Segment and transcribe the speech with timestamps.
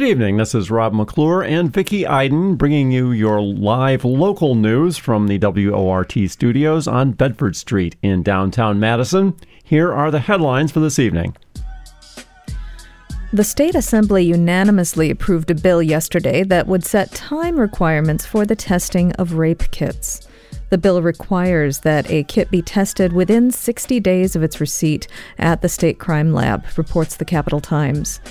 [0.00, 0.38] Good evening.
[0.38, 5.36] This is Rob McClure and Vicki Iden bringing you your live local news from the
[5.36, 9.36] WORT studios on Bedford Street in downtown Madison.
[9.62, 11.36] Here are the headlines for this evening.
[13.34, 18.56] The State Assembly unanimously approved a bill yesterday that would set time requirements for the
[18.56, 20.26] testing of rape kits.
[20.70, 25.60] The bill requires that a kit be tested within 60 days of its receipt at
[25.60, 28.22] the state crime lab, reports the Capital Times.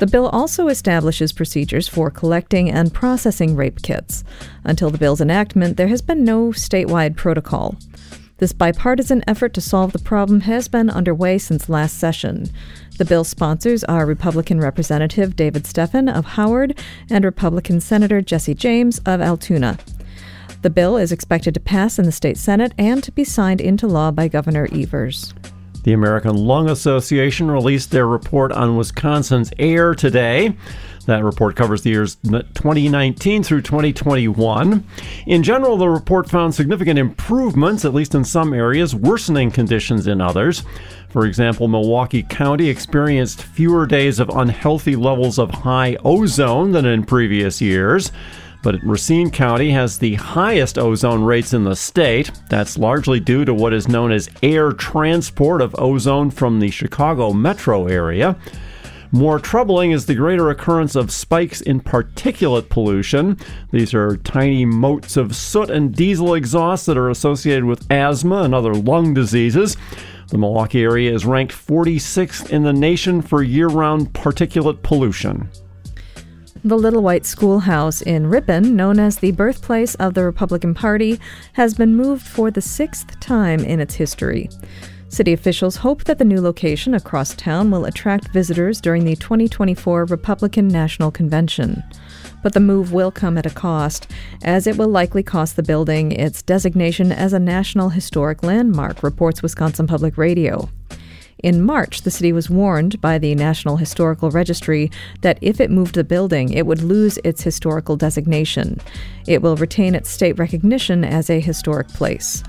[0.00, 4.24] The bill also establishes procedures for collecting and processing rape kits.
[4.64, 7.76] Until the bill's enactment, there has been no statewide protocol.
[8.38, 12.48] This bipartisan effort to solve the problem has been underway since last session.
[12.96, 16.78] The bill's sponsors are Republican Representative David Steffen of Howard
[17.10, 19.78] and Republican Senator Jesse James of Altoona.
[20.62, 23.86] The bill is expected to pass in the state Senate and to be signed into
[23.86, 25.34] law by Governor Evers.
[25.82, 30.54] The American Lung Association released their report on Wisconsin's air today.
[31.06, 34.84] That report covers the years 2019 through 2021.
[35.26, 40.20] In general, the report found significant improvements, at least in some areas, worsening conditions in
[40.20, 40.62] others.
[41.08, 47.04] For example, Milwaukee County experienced fewer days of unhealthy levels of high ozone than in
[47.04, 48.12] previous years
[48.62, 52.30] but Racine County has the highest ozone rates in the state.
[52.48, 57.32] That's largely due to what is known as air transport of ozone from the Chicago
[57.32, 58.36] metro area.
[59.12, 63.38] More troubling is the greater occurrence of spikes in particulate pollution.
[63.72, 68.54] These are tiny motes of soot and diesel exhaust that are associated with asthma and
[68.54, 69.76] other lung diseases.
[70.28, 75.50] The Milwaukee area is ranked 46th in the nation for year round particulate pollution.
[76.62, 81.18] The Little White Schoolhouse in Ripon, known as the birthplace of the Republican Party,
[81.54, 84.50] has been moved for the sixth time in its history.
[85.08, 90.04] City officials hope that the new location across town will attract visitors during the 2024
[90.04, 91.82] Republican National Convention.
[92.42, 94.10] But the move will come at a cost,
[94.42, 99.42] as it will likely cost the building its designation as a National Historic Landmark, reports
[99.42, 100.68] Wisconsin Public Radio.
[101.42, 104.90] In March, the city was warned by the National Historical Registry
[105.22, 108.78] that if it moved the building, it would lose its historical designation.
[109.26, 112.42] It will retain its state recognition as a historic place.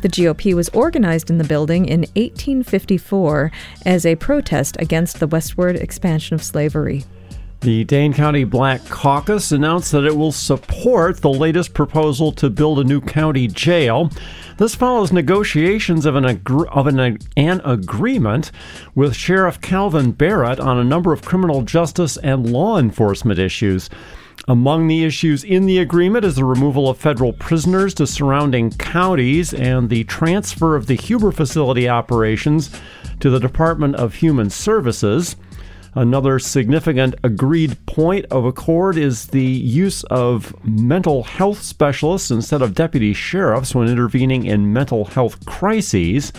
[0.00, 3.52] The GOP was organized in the building in 1854
[3.84, 7.04] as a protest against the westward expansion of slavery.
[7.62, 12.80] The Dane County Black Caucus announced that it will support the latest proposal to build
[12.80, 14.10] a new county jail.
[14.58, 18.50] This follows negotiations of an, of an, an agreement
[18.96, 23.88] with Sheriff Kalvin Barrett on a number of criminal justice and law enforcement issues.
[24.48, 29.54] Among the issues in the agreement is the removal of federal prisoners to surrounding counties
[29.54, 32.70] and the transfer of the Huber facility operations
[33.20, 35.36] to the Department of Human Services.
[35.94, 42.74] Another significant agreed point of accord is the use of mental health specialists instead of
[42.74, 46.32] deputy sheriffs when intervening in mental health crises.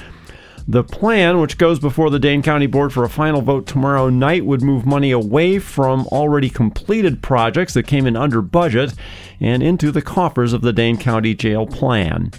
[0.67, 4.45] The plan, which goes before the Dane County Board for a final vote tomorrow night,
[4.45, 8.95] would move money away from already completed projects that came in under budget
[9.39, 12.31] and into the coffers of the Dane County Jail plan.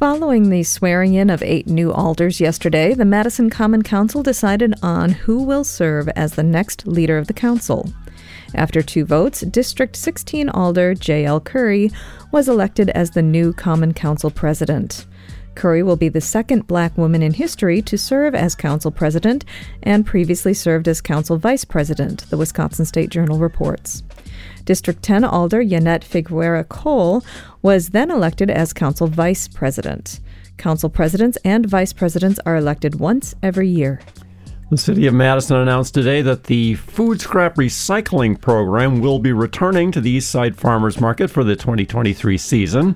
[0.00, 5.10] Following the swearing in of eight new alders yesterday, the Madison Common Council decided on
[5.10, 7.92] who will serve as the next leader of the council.
[8.54, 11.90] After two votes, District 16 Alder Jael Currie
[12.32, 15.04] was elected as the new Common Council president.
[15.54, 19.44] Currie will be the second black woman in history to serve as council president
[19.82, 24.02] and previously served as council vice president, the Wisconsin State Journal reports.
[24.64, 27.24] District 10 Alder Yannette Figueroa Cole
[27.62, 30.20] was then elected as council vice president.
[30.56, 34.00] Council presidents and vice presidents are elected once every year.
[34.70, 39.90] The City of Madison announced today that the food scrap recycling program will be returning
[39.90, 42.94] to the Eastside Farmers Market for the 2023 season.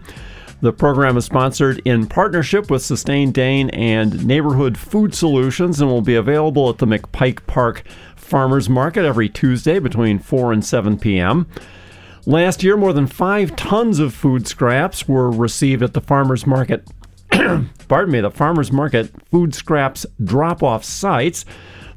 [0.60, 6.00] The program is sponsored in partnership with Sustain Dane and Neighborhood Food Solutions and will
[6.00, 7.82] be available at the McPike Park
[8.24, 11.46] Farmers Market every Tuesday between 4 and 7 p.m.
[12.26, 16.88] Last year, more than five tons of food scraps were received at the farmers market.
[17.88, 21.44] pardon me, the farmers market food scraps drop off sites.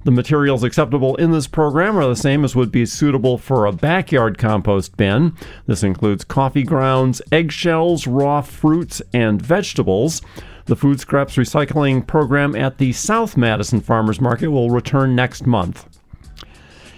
[0.03, 3.71] The materials acceptable in this program are the same as would be suitable for a
[3.71, 5.33] backyard compost bin.
[5.65, 10.21] This includes coffee grounds, eggshells, raw fruits, and vegetables.
[10.65, 15.96] The food scraps recycling program at the South Madison Farmers Market will return next month.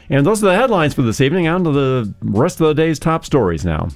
[0.09, 1.47] And those are the headlines for this evening.
[1.47, 3.89] On to the rest of the day's top stories now.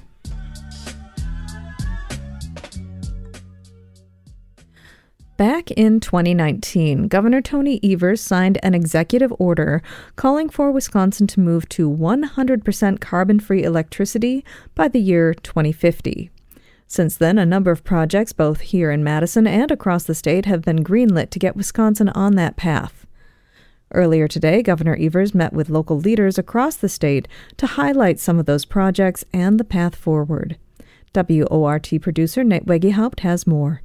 [5.35, 9.81] Back in 2019, Governor Tony Evers signed an executive order
[10.15, 14.45] calling for Wisconsin to move to 100% carbon free electricity
[14.75, 16.29] by the year 2050.
[16.85, 20.61] Since then, a number of projects, both here in Madison and across the state, have
[20.61, 23.07] been greenlit to get Wisconsin on that path.
[23.93, 28.47] Earlier today, Governor Evers met with local leaders across the state to highlight some of
[28.47, 30.57] those projects and the path forward.
[31.15, 33.81] WORT producer Nate Wegehaupt has more.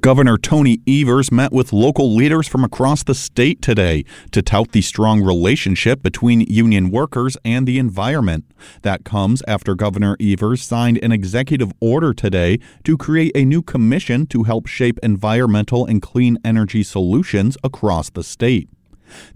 [0.00, 4.80] Governor Tony Evers met with local leaders from across the state today to tout the
[4.80, 8.44] strong relationship between union workers and the environment.
[8.82, 14.24] That comes after Governor Evers signed an executive order today to create a new commission
[14.28, 18.70] to help shape environmental and clean energy solutions across the state.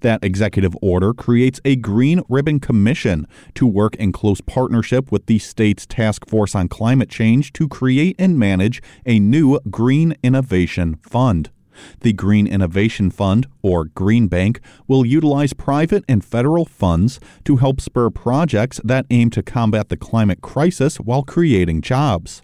[0.00, 5.38] That executive order creates a Green Ribbon Commission to work in close partnership with the
[5.38, 11.50] state's Task Force on Climate Change to create and manage a new Green Innovation Fund.
[12.00, 17.80] The Green Innovation Fund, or Green Bank, will utilize private and federal funds to help
[17.80, 22.42] spur projects that aim to combat the climate crisis while creating jobs.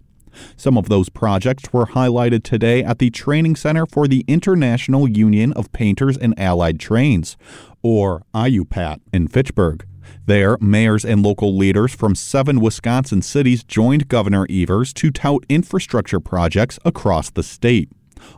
[0.56, 5.52] Some of those projects were highlighted today at the Training Center for the International Union
[5.54, 7.36] of Painters and Allied Trades,
[7.82, 9.86] or IUPAT, in Fitchburg.
[10.26, 16.20] There, mayors and local leaders from seven Wisconsin cities joined Governor Evers to tout infrastructure
[16.20, 17.90] projects across the state.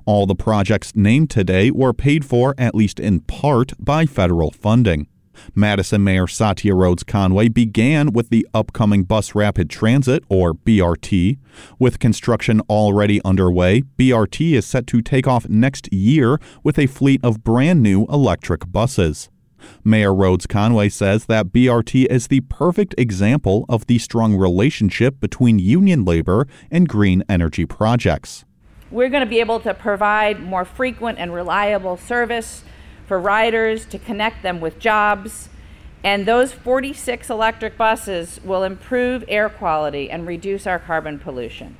[0.04, 5.06] All the projects named today were paid for, at least in part, by federal funding.
[5.54, 11.38] Madison Mayor Satya Rhodes Conway began with the upcoming Bus Rapid Transit, or BRT.
[11.78, 17.20] With construction already underway, BRT is set to take off next year with a fleet
[17.24, 19.28] of brand new electric buses.
[19.84, 25.58] Mayor Rhodes Conway says that BRT is the perfect example of the strong relationship between
[25.58, 28.44] union labor and green energy projects.
[28.90, 32.64] We're going to be able to provide more frequent and reliable service
[33.10, 35.48] for riders to connect them with jobs.
[36.04, 41.76] And those 46 electric buses will improve air quality and reduce our carbon pollution.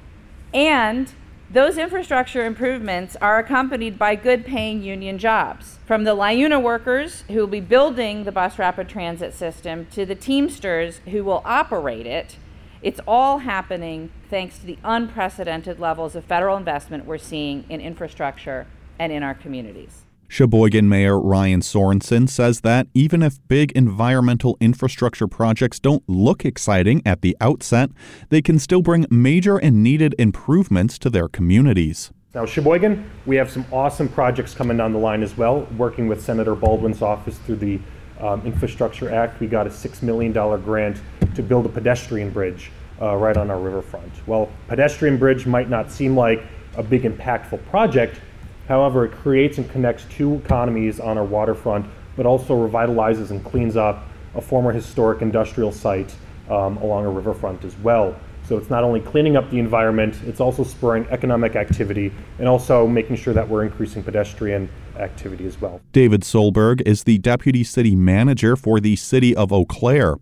[0.52, 1.12] And
[1.48, 5.78] those infrastructure improvements are accompanied by good paying union jobs.
[5.86, 10.16] From the LIUNA workers who will be building the bus rapid transit system to the
[10.16, 12.38] Teamsters who will operate it,
[12.82, 18.66] it's all happening thanks to the unprecedented levels of federal investment we're seeing in infrastructure
[18.98, 20.02] and in our communities.
[20.32, 27.02] Sheboygan Mayor Ryan Sorenson says that even if big environmental infrastructure projects don't look exciting
[27.04, 27.90] at the outset,
[28.28, 32.12] they can still bring major and needed improvements to their communities.
[32.32, 35.66] Now, Sheboygan, we have some awesome projects coming down the line as well.
[35.76, 37.80] Working with Senator Baldwin's office through the
[38.20, 41.00] um, Infrastructure Act, we got a $6 million grant
[41.34, 42.70] to build a pedestrian bridge
[43.02, 44.12] uh, right on our riverfront.
[44.28, 46.44] Well, pedestrian bridge might not seem like
[46.76, 48.20] a big impactful project,
[48.70, 51.86] However, it creates and connects two economies on our waterfront,
[52.16, 54.06] but also revitalizes and cleans up
[54.36, 56.14] a former historic industrial site
[56.48, 58.14] um, along a riverfront as well.
[58.44, 62.86] So it's not only cleaning up the environment, it's also spurring economic activity and also
[62.86, 65.80] making sure that we're increasing pedestrian activity as well.
[65.90, 70.14] David Solberg is the deputy city manager for the city of Eau Claire.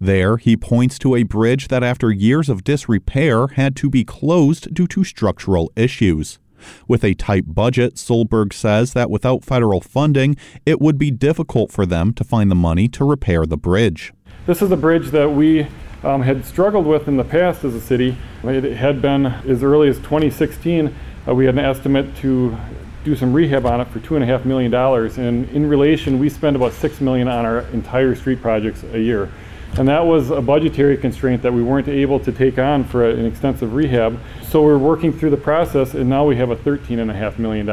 [0.00, 4.74] There, he points to a bridge that, after years of disrepair, had to be closed
[4.74, 6.40] due to structural issues.
[6.88, 11.86] With a tight budget, Solberg says that without federal funding, it would be difficult for
[11.86, 14.12] them to find the money to repair the bridge.
[14.46, 15.66] This is a bridge that we
[16.02, 18.16] um, had struggled with in the past as a city.
[18.42, 20.94] It had been as early as 2016,
[21.28, 22.56] uh, we had an estimate to
[23.04, 25.18] do some rehab on it for two and a half million dollars.
[25.18, 29.30] And in relation, we spend about six million on our entire street projects a year.
[29.78, 33.24] And that was a budgetary constraint that we weren't able to take on for an
[33.24, 34.20] extensive rehab.
[34.48, 37.66] So we're working through the process, and now we have a $13.5 million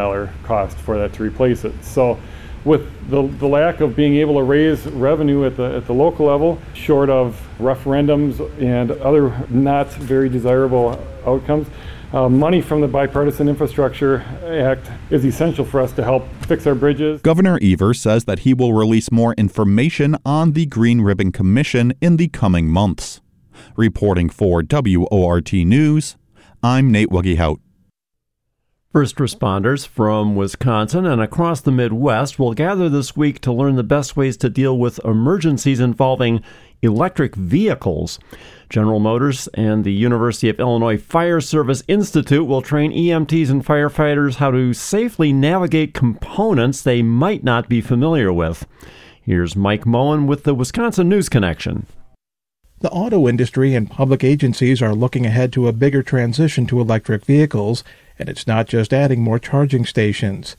[0.43, 1.73] cost for that to replace it.
[1.83, 2.17] So
[2.63, 6.27] with the, the lack of being able to raise revenue at the, at the local
[6.27, 11.67] level, short of referendums and other not very desirable outcomes,
[12.13, 16.75] uh, money from the Bipartisan Infrastructure Act is essential for us to help fix our
[16.75, 17.21] bridges.
[17.21, 22.17] Governor Evers says that he will release more information on the Green Ribbon Commission in
[22.17, 23.21] the coming months.
[23.75, 26.17] Reporting for WORT News,
[26.63, 27.59] I'm Nate Wegehaupt.
[28.91, 33.83] First responders from Wisconsin and across the Midwest will gather this week to learn the
[33.83, 36.41] best ways to deal with emergencies involving
[36.81, 38.19] electric vehicles.
[38.69, 44.35] General Motors and the University of Illinois Fire Service Institute will train EMTs and firefighters
[44.35, 48.65] how to safely navigate components they might not be familiar with.
[49.21, 51.85] Here's Mike Moen with the Wisconsin News Connection.
[52.81, 57.25] The auto industry and public agencies are looking ahead to a bigger transition to electric
[57.25, 57.83] vehicles,
[58.17, 60.55] and it's not just adding more charging stations.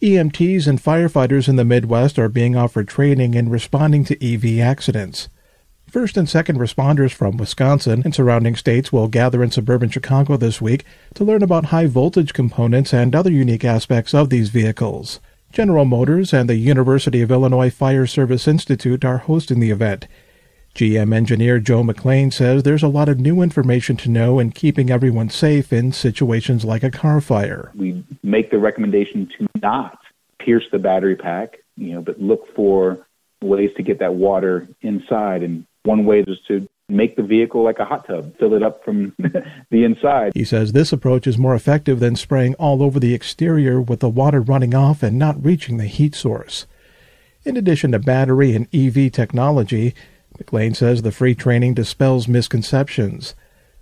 [0.00, 5.28] EMTs and firefighters in the Midwest are being offered training in responding to EV accidents.
[5.96, 10.60] First and second responders from Wisconsin and surrounding states will gather in suburban Chicago this
[10.60, 10.84] week
[11.14, 15.20] to learn about high voltage components and other unique aspects of these vehicles.
[15.52, 20.06] General Motors and the University of Illinois Fire Service Institute are hosting the event.
[20.74, 24.90] GM engineer Joe McLean says there's a lot of new information to know in keeping
[24.90, 27.72] everyone safe in situations like a car fire.
[27.74, 29.98] We make the recommendation to not
[30.40, 33.06] pierce the battery pack, you know, but look for
[33.40, 35.42] ways to get that water inside.
[35.42, 38.84] And one way is to make the vehicle like a hot tub, fill it up
[38.84, 39.14] from
[39.70, 40.32] the inside.
[40.34, 44.08] He says this approach is more effective than spraying all over the exterior with the
[44.08, 46.66] water running off and not reaching the heat source.
[47.44, 49.94] In addition to battery and EV technology,
[50.38, 53.34] McLean says the free training dispels misconceptions.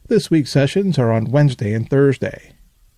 [0.06, 2.52] This week's sessions are on Wednesday and Thursday.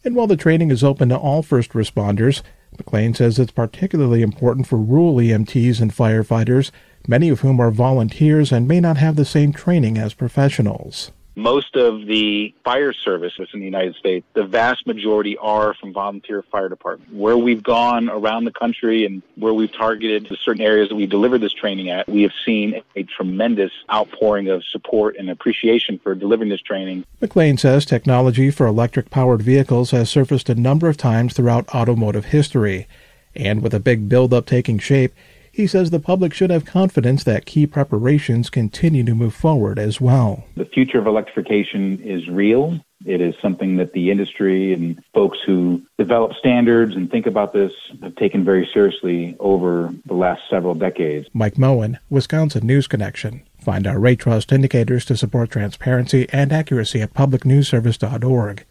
[0.04, 2.42] And while the training is open to all first responders,
[2.78, 6.70] McLean says it's particularly important for rural EMTs and firefighters,
[7.08, 11.76] many of whom are volunteers and may not have the same training as professionals most
[11.76, 16.68] of the fire services in the United States, the vast majority are from volunteer fire
[16.68, 17.12] departments.
[17.12, 21.36] Where we've gone around the country and where we've targeted certain areas that we deliver
[21.38, 26.48] this training at, we have seen a tremendous outpouring of support and appreciation for delivering
[26.48, 27.04] this training.
[27.20, 32.26] McLean says technology for electric powered vehicles has surfaced a number of times throughout automotive
[32.26, 32.88] history.
[33.34, 35.12] And with a big buildup taking shape,
[35.56, 40.02] he says the public should have confidence that key preparations continue to move forward as
[40.02, 40.44] well.
[40.54, 42.78] The future of electrification is real.
[43.06, 47.72] It is something that the industry and folks who develop standards and think about this
[48.02, 51.26] have taken very seriously over the last several decades.
[51.32, 53.42] Mike Moen, Wisconsin News Connection.
[53.58, 58.66] Find our rate trust indicators to support transparency and accuracy at publicnewsservice.org.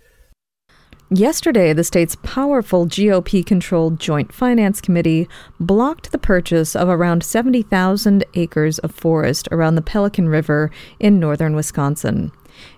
[1.11, 8.25] Yesterday, the state's powerful GOP controlled Joint Finance Committee blocked the purchase of around 70,000
[8.33, 12.31] acres of forest around the Pelican River in northern Wisconsin.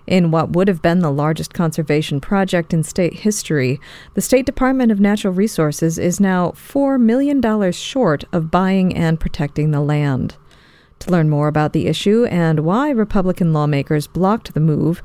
[0.06, 3.80] In what would have been the largest conservation project in state history,
[4.12, 9.70] the State Department of Natural Resources is now $4 million short of buying and protecting
[9.70, 10.36] the land.
[11.00, 15.00] To learn more about the issue and why Republican lawmakers blocked the move,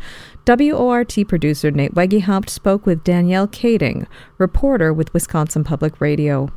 [0.45, 4.07] WORT producer Nate Wegehaupt spoke with Danielle Kading,
[4.37, 6.49] reporter with Wisconsin Public Radio.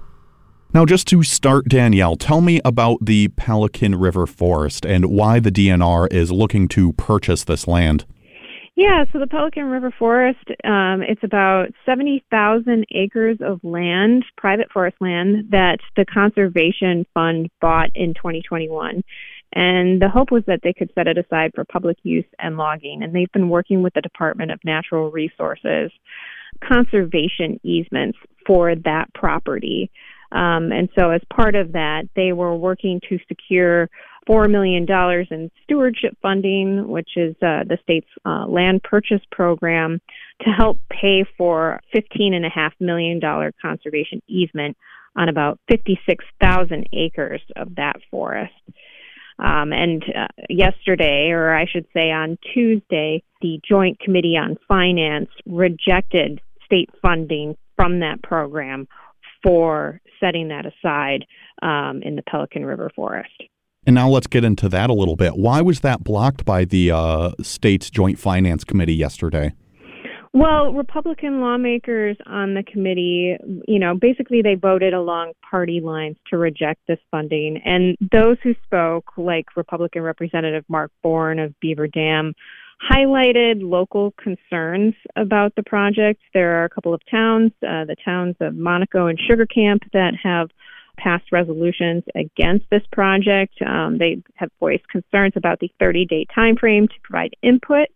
[0.74, 5.52] Now, just to start, Danielle, tell me about the Pelican River Forest and why the
[5.52, 8.04] DNR is looking to purchase this land.
[8.74, 14.98] Yeah, so the Pelican River Forest, um, it's about 70,000 acres of land, private forest
[15.00, 19.02] land, that the Conservation Fund bought in 2021.
[19.52, 23.02] And the hope was that they could set it aside for public use and logging.
[23.02, 25.90] And they've been working with the Department of Natural Resources
[26.66, 29.90] conservation easements for that property.
[30.32, 33.88] Um, and so, as part of that, they were working to secure
[34.28, 34.86] $4 million
[35.30, 40.00] in stewardship funding, which is uh, the state's uh, land purchase program,
[40.42, 43.20] to help pay for $15.5 million
[43.62, 44.76] conservation easement
[45.14, 48.52] on about 56,000 acres of that forest.
[49.38, 55.28] Um, and uh, yesterday, or I should say on Tuesday, the Joint Committee on Finance
[55.44, 58.88] rejected state funding from that program
[59.42, 61.26] for setting that aside
[61.62, 63.42] um, in the Pelican River Forest.
[63.86, 65.36] And now let's get into that a little bit.
[65.36, 69.52] Why was that blocked by the uh, state's Joint Finance Committee yesterday?
[70.36, 76.36] Well, Republican lawmakers on the committee, you know, basically they voted along party lines to
[76.36, 77.62] reject this funding.
[77.64, 82.34] And those who spoke, like Republican Representative Mark Born of Beaver Dam,
[82.92, 86.20] highlighted local concerns about the project.
[86.34, 90.12] There are a couple of towns, uh, the towns of Monico and Sugar Camp, that
[90.22, 90.50] have
[90.98, 93.54] passed resolutions against this project.
[93.66, 97.88] Um, they have voiced concerns about the 30 day time frame to provide input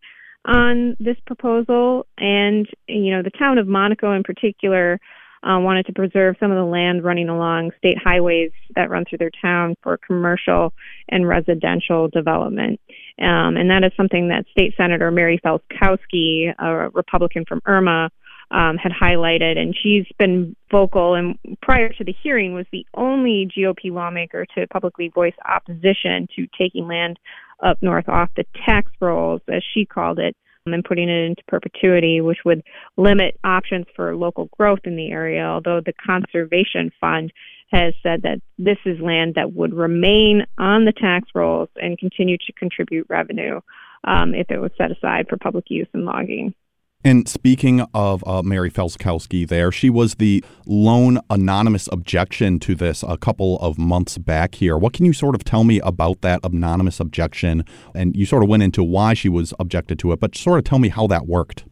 [0.45, 2.07] on this proposal.
[2.19, 5.01] And, you know, the town of Monico in particular
[5.43, 9.19] uh, wanted to preserve some of the land running along state highways that run through
[9.19, 10.73] their town for commercial
[11.09, 12.79] and residential development.
[13.19, 18.11] Um, and that is something that State Senator Mary Felzkowski, a Republican from Irma,
[18.51, 21.15] um, had highlighted, and she's been vocal.
[21.15, 26.47] And prior to the hearing, was the only GOP lawmaker to publicly voice opposition to
[26.59, 27.19] taking land
[27.63, 30.37] up north off the tax rolls, as she called it,
[30.67, 32.63] and putting it into perpetuity, which would
[32.97, 35.43] limit options for local growth in the area.
[35.43, 37.33] Although the Conservation Fund
[37.73, 42.37] has said that this is land that would remain on the tax rolls and continue
[42.37, 43.61] to contribute revenue
[44.05, 46.55] um, if it was set aside for public use and logging.
[47.03, 53.03] And speaking of uh, Mary Felzkowski, there, she was the lone anonymous objection to this
[53.03, 54.77] a couple of months back here.
[54.77, 57.65] What can you sort of tell me about that anonymous objection?
[57.95, 60.65] And you sort of went into why she was objected to it, but sort of
[60.65, 61.65] tell me how that worked.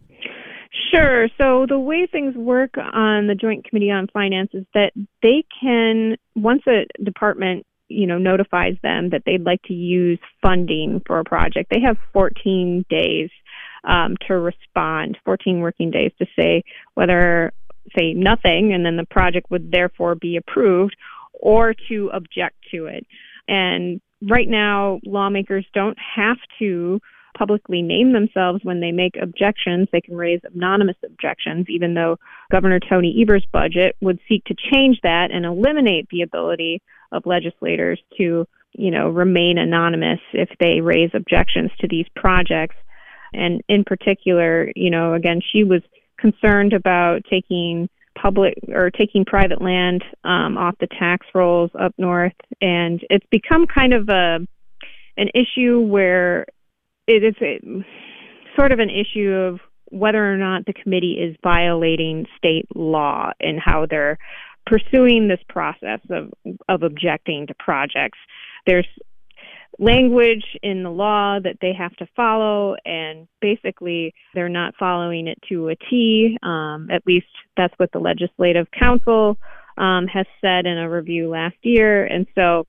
[0.91, 1.29] Sure.
[1.37, 4.93] So the way things work on the Joint Committee on Finance is that
[5.23, 11.01] they can, once a department you know notifies them that they'd like to use funding
[11.07, 13.31] for a project they have 14 days
[13.89, 16.63] um, to respond 14 working days to say
[16.95, 17.53] whether
[17.97, 20.95] say nothing and then the project would therefore be approved
[21.33, 23.07] or to object to it
[23.49, 27.01] and right now lawmakers don't have to
[27.39, 29.89] publicly name themselves when they make objections.
[29.93, 32.19] They can raise anonymous objections, even though
[32.51, 38.01] Governor Tony Evers' budget would seek to change that and eliminate the ability of legislators
[38.19, 42.75] to, you know, remain anonymous if they raise objections to these projects.
[43.33, 45.83] And in particular, you know, again, she was
[46.19, 47.89] concerned about taking
[48.21, 53.67] public or taking private land um, off the tax rolls up north, and it's become
[53.67, 54.39] kind of a
[55.17, 56.47] an issue where
[57.09, 57.61] it is a,
[58.57, 63.59] sort of an issue of whether or not the committee is violating state law and
[63.59, 64.19] how they're
[64.67, 66.33] pursuing this process of
[66.69, 68.19] of objecting to projects.
[68.67, 68.87] There's
[69.79, 75.39] language in the law that they have to follow, and basically they're not following it
[75.49, 76.37] to a T.
[76.43, 79.39] Um, at least that's what the Legislative Council
[79.77, 82.67] um, has said in a review last year, and so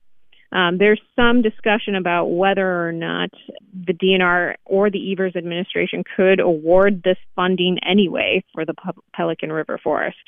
[0.52, 3.30] um, there's some discussion about whether or not
[3.86, 8.74] the DNR or the Evers administration could award this funding anyway for the
[9.14, 10.18] Pelican River Forest.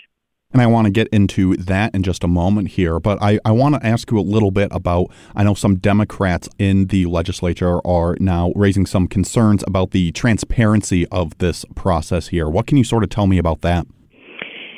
[0.53, 3.53] And I want to get into that in just a moment here, but I, I
[3.53, 7.85] want to ask you a little bit about I know some Democrats in the legislature
[7.87, 12.49] are now raising some concerns about the transparency of this process here.
[12.49, 13.87] What can you sort of tell me about that?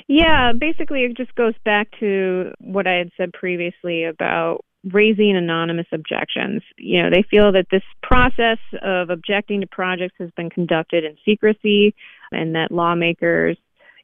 [0.07, 5.87] Yeah, basically, it just goes back to what I had said previously about raising anonymous
[5.92, 6.62] objections.
[6.77, 11.16] You know, they feel that this process of objecting to projects has been conducted in
[11.25, 11.94] secrecy
[12.33, 13.57] and that lawmakers,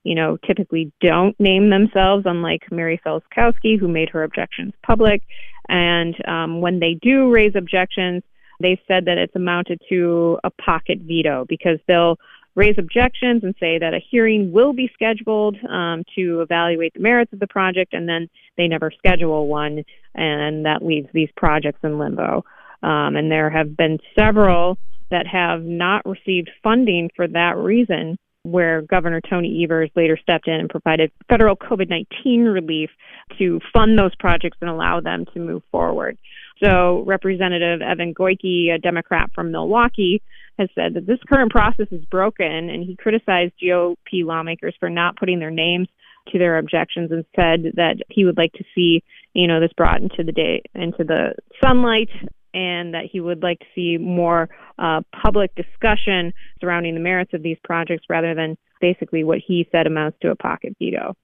[0.02, 5.22] you know, typically don't name themselves, unlike Mary Felzkowski, who made her objections public.
[5.68, 8.22] And um, when they do raise objections,
[8.60, 12.18] they said that it's amounted to a pocket veto because they'll
[12.54, 17.32] raise objections and say that a hearing will be scheduled um, to evaluate the merits
[17.32, 19.84] of the project, and then they never schedule one,
[20.14, 22.44] and that leaves these projects in limbo.
[22.82, 24.78] Um, and there have been several
[25.10, 30.54] that have not received funding for that reason, where Governor Tony Evers later stepped in
[30.54, 32.90] and provided federal COVID 19 relief
[33.38, 36.16] to fund those projects and allow them to move forward.
[36.62, 40.22] So, Representative Evan Goyke, a Democrat from Milwaukee,
[40.58, 45.16] has said that this current process is broken, and he criticized GOP lawmakers for not
[45.16, 45.88] putting their names
[46.28, 50.02] to their objections and said that he would like to see, you know, this brought
[50.02, 52.10] into the day into the sunlight
[52.54, 57.42] and that he would like to see more uh, public discussion surrounding the merits of
[57.42, 61.14] these projects rather than basically what he said amounts to a pocket veto.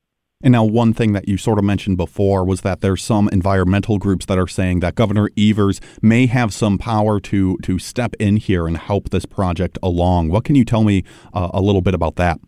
[0.43, 3.97] And now, one thing that you sort of mentioned before was that there's some environmental
[3.97, 8.37] groups that are saying that Governor Evers may have some power to to step in
[8.37, 10.29] here and help this project along.
[10.29, 12.39] What can you tell me uh, a little bit about that?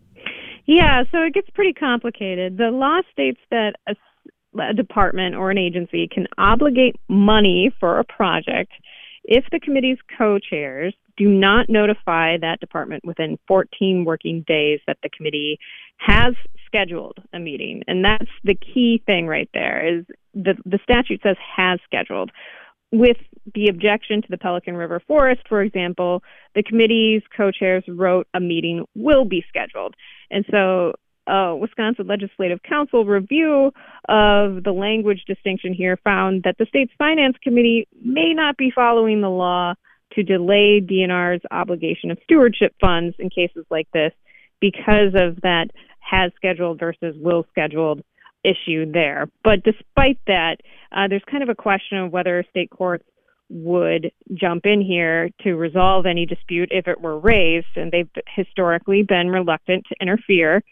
[0.67, 2.59] Yeah, so it gets pretty complicated.
[2.59, 3.97] The law states that a,
[4.59, 8.73] a department or an agency can obligate money for a project
[9.25, 15.11] if the committee's co-chairs do not notify that department within 14 working days that the
[15.11, 15.59] committee
[15.99, 17.83] has scheduled a meeting.
[17.87, 22.31] And that's the key thing right there is the, the statute says has scheduled.
[22.90, 23.18] With
[23.55, 26.23] the objection to the Pelican River Forest, for example,
[26.55, 29.94] the committee's co-chairs wrote a meeting will be scheduled.
[30.31, 30.94] And so
[31.29, 33.73] uh, Wisconsin Legislative Council review
[34.09, 39.21] of the language distinction here found that the state's finance committee may not be following
[39.21, 39.75] the law
[40.12, 44.12] to delay DNR's obligation of stewardship funds in cases like this
[44.61, 45.67] because of that
[46.01, 48.03] has scheduled versus will scheduled
[48.45, 49.29] issue there.
[49.45, 50.57] But despite that,
[50.93, 53.05] uh, there's kind of a question of whether state courts
[53.51, 59.03] would jump in here to resolve any dispute if it were raised, and they've historically
[59.03, 60.62] been reluctant to interfere.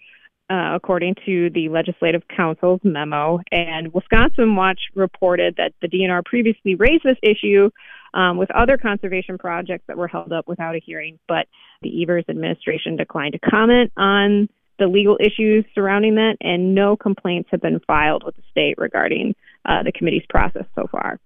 [0.48, 3.40] Uh, according to the Legislative Council's memo.
[3.50, 7.68] And Wisconsin Watch reported that the DNR previously raised this issue
[8.14, 11.18] um, with other conservation projects that were held up without a hearing.
[11.26, 11.48] But
[11.82, 17.48] the Evers administration declined to comment on the legal issues surrounding that, and no complaints
[17.50, 21.18] have been filed with the state regarding uh, the committee's process so far.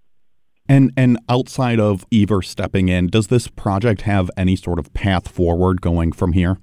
[0.67, 5.29] And and outside of Evers stepping in, does this project have any sort of path
[5.29, 6.59] forward going from here?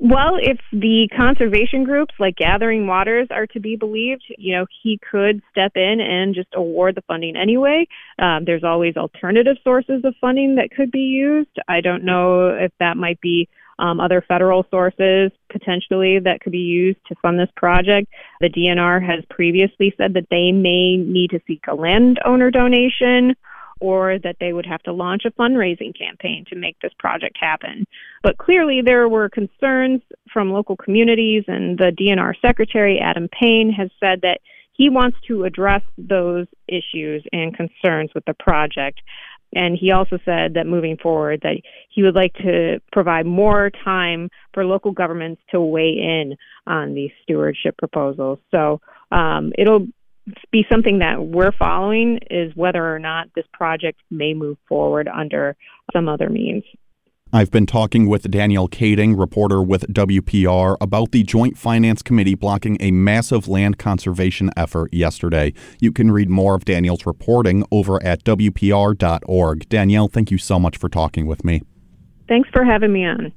[0.00, 5.00] Well, if the conservation groups like Gathering Waters are to be believed, you know, he
[5.10, 7.88] could step in and just award the funding anyway.
[8.20, 11.58] Um, there's always alternative sources of funding that could be used.
[11.66, 13.48] I don't know if that might be
[13.80, 18.08] um, other federal sources potentially that could be used to fund this project.
[18.40, 23.34] The DNR has previously said that they may need to seek a landowner donation
[23.80, 27.86] or that they would have to launch a fundraising campaign to make this project happen.
[28.22, 33.90] But clearly, there were concerns from local communities, and the DNR secretary, Adam Payne, has
[34.00, 34.40] said that
[34.72, 39.00] he wants to address those issues and concerns with the project.
[39.54, 41.56] And he also said that moving forward, that
[41.88, 46.36] he would like to provide more time for local governments to weigh in
[46.66, 48.38] on these stewardship proposals.
[48.50, 49.88] So um, it'll
[50.50, 55.56] be something that we're following is whether or not this project may move forward under
[55.92, 56.64] some other means.
[57.30, 62.78] I've been talking with Danielle Kading, reporter with WPR, about the Joint Finance Committee blocking
[62.80, 65.52] a massive land conservation effort yesterday.
[65.78, 69.68] You can read more of Danielle's reporting over at WPR.org.
[69.68, 71.60] Danielle, thank you so much for talking with me.
[72.28, 73.30] Thanks for having me on.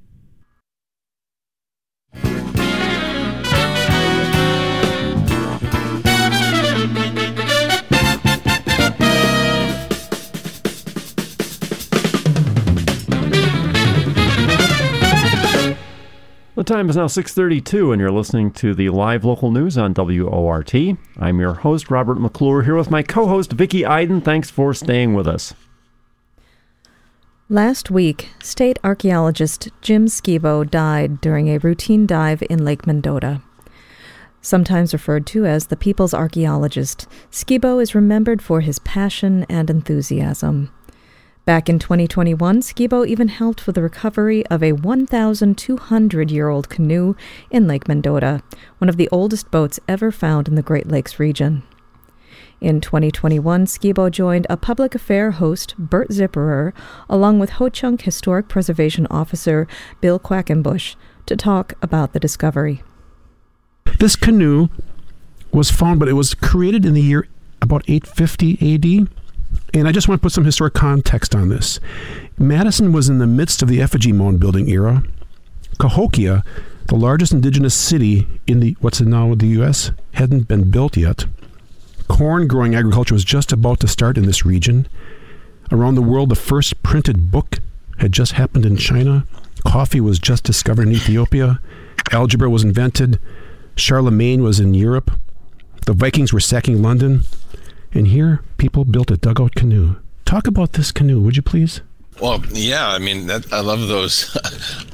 [16.62, 20.76] The time is now 6:32 and you're listening to the live local news on WORT.
[21.18, 24.22] I'm your host Robert McClure here with my co-host Vicki Iden.
[24.22, 25.56] Thanks for staying with us.
[27.50, 33.42] Last week, state archaeologist Jim Skibo died during a routine dive in Lake Mendota.
[34.40, 40.70] Sometimes referred to as the people's archaeologist, Skibo is remembered for his passion and enthusiasm.
[41.44, 47.16] Back in 2021, Skibo even helped with the recovery of a 1,200 year old canoe
[47.50, 48.44] in Lake Mendota,
[48.78, 51.64] one of the oldest boats ever found in the Great Lakes region.
[52.62, 56.74] In 2021, Skibo joined a public affair host, Bert Zipperer,
[57.10, 59.68] along with Ho Chunk Historic Preservation Officer
[60.00, 62.84] Bill Quackenbush, to talk about the discovery.
[63.98, 64.68] This canoe
[65.52, 67.28] was found, but it was created in the year
[67.64, 69.10] about 850 AD
[69.74, 71.80] and I just want to put some historic context on this.
[72.38, 75.04] Madison was in the midst of the effigy mound building era.
[75.80, 76.44] Cahokia,
[76.88, 81.26] the largest indigenous city in the what's now the U.S., hadn't been built yet.
[82.08, 84.88] Corn growing agriculture was just about to start in this region.
[85.72, 87.60] Around the world, the first printed book
[88.00, 89.26] had just happened in China.
[89.66, 91.62] Coffee was just discovered in Ethiopia.
[92.12, 93.20] Algebra was invented.
[93.76, 95.12] Charlemagne was in Europe.
[95.86, 97.24] The Vikings were sacking London.
[97.94, 99.98] And here, people built a dugout canoe.
[100.26, 101.82] Talk about this canoe, would you please?
[102.22, 104.38] Well, yeah, I mean, that, I love those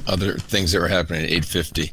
[0.06, 1.92] other things that were happening at 850.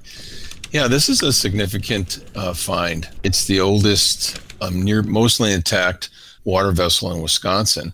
[0.72, 3.08] Yeah, this is a significant uh, find.
[3.24, 6.10] It's the oldest, um, near mostly intact
[6.44, 7.94] water vessel in Wisconsin.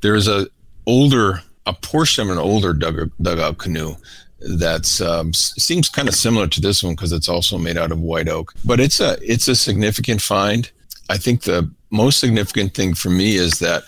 [0.00, 0.48] There is a
[0.86, 3.94] older, a portion of an older dugout, dugout canoe
[4.40, 8.00] that's um, seems kind of similar to this one because it's also made out of
[8.00, 8.54] white oak.
[8.64, 10.70] But it's a it's a significant find.
[11.10, 13.84] I think the most significant thing for me is that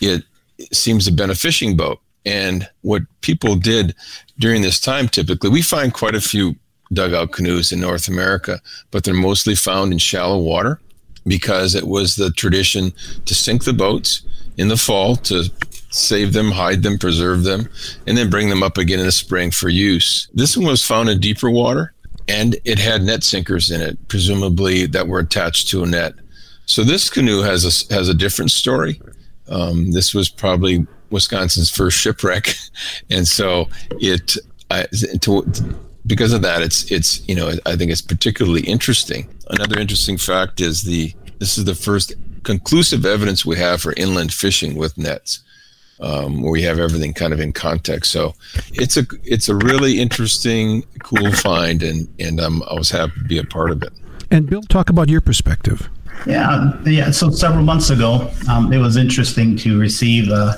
[0.00, 0.24] it
[0.72, 2.00] seems to been a fishing boat.
[2.24, 3.94] And what people did
[4.38, 6.56] during this time, typically, we find quite a few
[6.92, 10.80] dugout canoes in North America, but they're mostly found in shallow water
[11.26, 12.92] because it was the tradition
[13.24, 14.22] to sink the boats
[14.56, 15.50] in the fall to
[15.90, 17.68] save them, hide them, preserve them,
[18.06, 20.28] and then bring them up again in the spring for use.
[20.34, 21.92] This one was found in deeper water
[22.28, 26.14] and it had net sinkers in it, presumably that were attached to a net.
[26.66, 29.00] So this canoe has a has a different story.
[29.48, 32.54] Um, this was probably Wisconsin's first shipwreck,
[33.10, 33.68] and so
[34.00, 34.36] it
[35.22, 35.76] to,
[36.06, 39.28] because of that, it's it's you know I think it's particularly interesting.
[39.48, 44.32] Another interesting fact is the this is the first conclusive evidence we have for inland
[44.32, 45.42] fishing with nets.
[45.98, 48.12] Um, where we have everything kind of in context.
[48.12, 48.34] So
[48.74, 53.24] it's a it's a really interesting, cool find, and and um, I was happy to
[53.24, 53.94] be a part of it.
[54.30, 55.88] And Bill, talk about your perspective.
[56.26, 57.10] Yeah, yeah.
[57.10, 60.54] So several months ago, um, it was interesting to receive uh,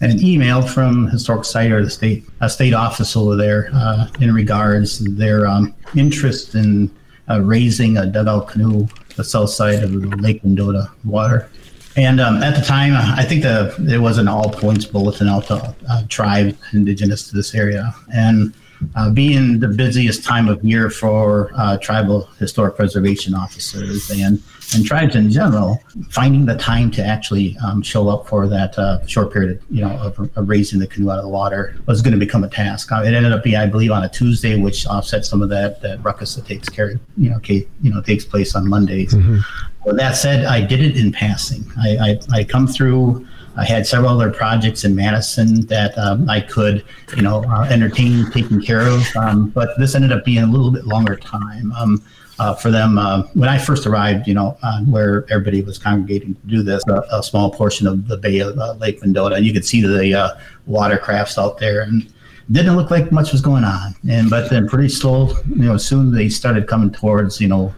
[0.00, 4.34] an email from Historic Site or the state a state office over there uh, in
[4.34, 6.90] regards their um, interest in
[7.30, 8.86] uh, raising a dugout canoe
[9.16, 11.48] the south side of Lake Mendota water.
[11.96, 15.46] And um, at the time, I think the there was an all points bulletin out
[15.46, 18.52] to uh, tribes indigenous to this area, and
[18.96, 24.42] uh, being the busiest time of year for uh, tribal historic preservation officers and,
[24.74, 29.04] and tribes in general, finding the time to actually um, show up for that uh,
[29.06, 32.02] short period, of, you know, of, of, raising the canoe out of the water was
[32.02, 32.90] going to become a task.
[32.92, 35.80] Uh, it ended up being, I believe, on a Tuesday, which offset some of that
[35.82, 39.14] that ruckus that takes care, you know, you know, takes place on Mondays.
[39.14, 39.38] Mm-hmm.
[39.84, 41.64] With that said, I did it in passing.
[41.78, 46.40] I, I, I come through I had several other projects in Madison that um, I
[46.40, 46.84] could,
[47.16, 49.04] you know, uh, entertain, taking care of.
[49.16, 52.02] Um, but this ended up being a little bit longer time um,
[52.38, 52.98] uh, for them.
[52.98, 57.04] Uh, when I first arrived, you know, where everybody was congregating to do this, a,
[57.12, 60.14] a small portion of the bay of uh, Lake Mendota, and you could see the
[60.14, 60.30] uh,
[60.68, 62.12] watercrafts out there, and
[62.50, 63.94] didn't look like much was going on.
[64.08, 67.74] And but then pretty slow, you know, soon they started coming towards, you know.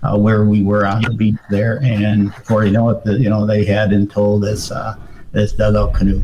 [0.00, 3.28] Uh, where we were on the beach there, and before you know it, the, you
[3.28, 4.70] know they had told this
[5.32, 6.22] this dugout canoe.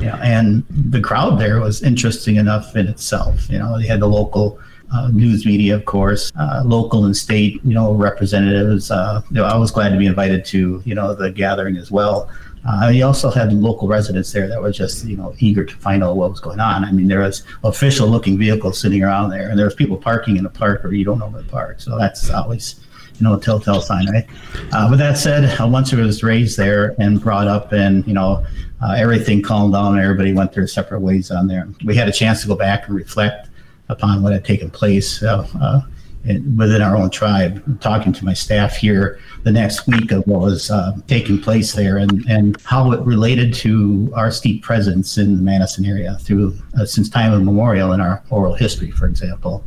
[0.00, 3.48] Yeah, and the crowd there was interesting enough in itself.
[3.48, 4.58] You know, they had the local
[4.92, 8.90] uh, news media, of course, uh, local and state, you know, representatives.
[8.90, 11.90] Uh, you know, I was glad to be invited to, you know, the gathering as
[11.90, 12.28] well.
[12.66, 16.02] Uh, you also had local residents there that were just, you know, eager to find
[16.02, 16.82] out what was going on.
[16.84, 20.44] I mean, there was official-looking vehicles sitting around there, and there was people parking in
[20.44, 21.80] the park, or you don't know where the park.
[21.80, 22.80] So that's always
[23.18, 24.26] you know, a telltale sign, right?
[24.72, 28.14] Uh, with that said, uh, once it was raised there and brought up, and you
[28.14, 28.44] know,
[28.82, 31.68] uh, everything calmed down, everybody went their separate ways on there.
[31.84, 33.48] We had a chance to go back and reflect
[33.88, 35.82] upon what had taken place uh, uh
[36.24, 37.80] in, within our own tribe.
[37.80, 41.98] talking to my staff here the next week of what was uh, taking place there
[41.98, 47.10] and, and how it related to our steep presence in the Madison area through since
[47.10, 49.64] time immemorial in our oral history, for example.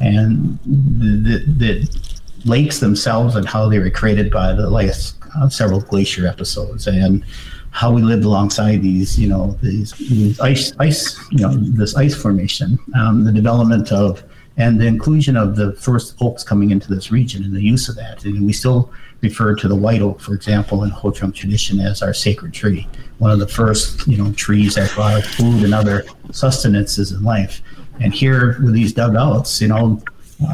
[0.00, 2.15] And the, the
[2.46, 7.24] lakes themselves and how they were created by the last uh, several glacier episodes and
[7.70, 12.14] how we lived alongside these, you know, these, these ice, ice, you know, this ice
[12.14, 14.22] formation, um, the development of,
[14.56, 17.96] and the inclusion of the first oaks coming into this region and the use of
[17.96, 18.24] that.
[18.24, 22.02] And we still refer to the white oak, for example, in Ho Chunk tradition as
[22.02, 26.04] our sacred tree, one of the first, you know, trees that brought food and other
[26.32, 27.60] sustenances in life.
[28.00, 30.02] And here with these dugouts, you know,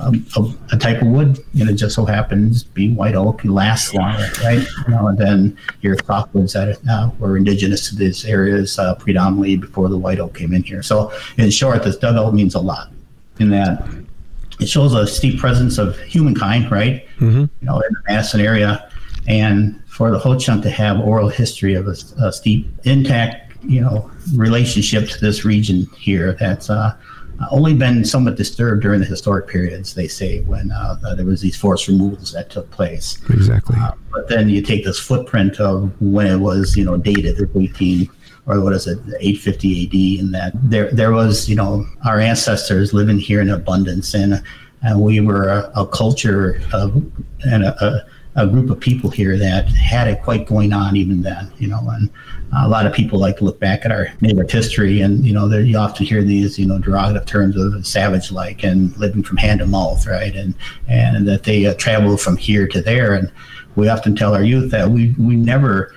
[0.01, 3.93] um, a, a, type of wood, and it just so happens being white oak lasts
[3.95, 4.65] longer, right?
[4.87, 9.57] You know, and then your softwoods that uh, were indigenous to these areas uh, predominantly
[9.57, 10.83] before the white oak came in here.
[10.83, 12.93] So, in short, this dugout means a lot
[13.41, 13.85] in that
[14.61, 17.05] it shows a steep presence of humankind, right?
[17.19, 17.41] Mm-hmm.
[17.41, 18.89] You know, in the Madison area,
[19.27, 23.81] and for the Ho Chunk to have oral history of a, a steep, intact, you
[23.81, 26.97] know, relationship to this region here that's uh,
[27.51, 31.57] only been somewhat disturbed during the historic periods, they say, when uh, there was these
[31.57, 33.19] forest removals that took place.
[33.31, 33.77] Exactly.
[33.81, 37.49] Uh, but then you take this footprint of when it was, you know, dated the
[37.59, 38.09] 18
[38.47, 42.93] or what is it, 850 AD, and that there there was, you know, our ancestors
[42.93, 44.43] living here in abundance, and
[44.83, 46.97] and we were a, a culture of
[47.45, 51.21] and a, a a group of people here that had it quite going on even
[51.21, 52.11] then, you know, and
[52.57, 55.49] a lot of people like to look back at our native history and, you know,
[55.49, 59.61] you often hear these, you know, derogative terms of savage like and living from hand
[59.61, 60.35] to mouth, right?
[60.35, 60.55] And,
[60.89, 63.15] and that they uh, travel from here to there.
[63.15, 63.31] And
[63.77, 65.95] we often tell our youth that we, we never,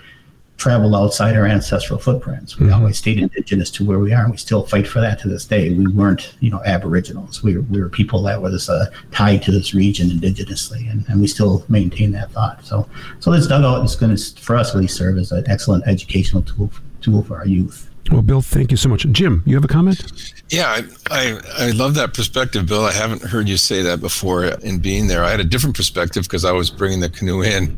[0.57, 2.57] traveled outside our ancestral footprints.
[2.57, 2.75] We mm-hmm.
[2.75, 5.45] always stayed indigenous to where we are, and we still fight for that to this
[5.45, 5.73] day.
[5.73, 7.43] We weren't, you know, Aboriginals.
[7.43, 11.19] We were, we were people that was uh, tied to this region indigenously, and, and
[11.19, 12.65] we still maintain that thought.
[12.65, 12.87] So,
[13.19, 16.71] so this dugout is going to, for us really serve as an excellent educational tool
[17.01, 17.89] tool for our youth.
[18.11, 19.05] Well, Bill, thank you so much.
[19.11, 20.33] Jim, you have a comment?
[20.49, 22.85] Yeah, I, I, I love that perspective, Bill.
[22.85, 25.23] I haven't heard you say that before in being there.
[25.23, 27.77] I had a different perspective because I was bringing the canoe in,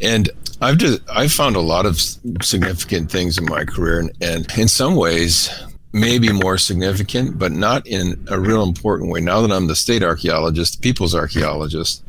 [0.00, 4.58] and I've just I've found a lot of significant things in my career, and, and
[4.58, 5.50] in some ways,
[5.92, 9.20] maybe more significant, but not in a real important way.
[9.20, 12.02] Now that I'm the state archaeologist, people's archaeologist,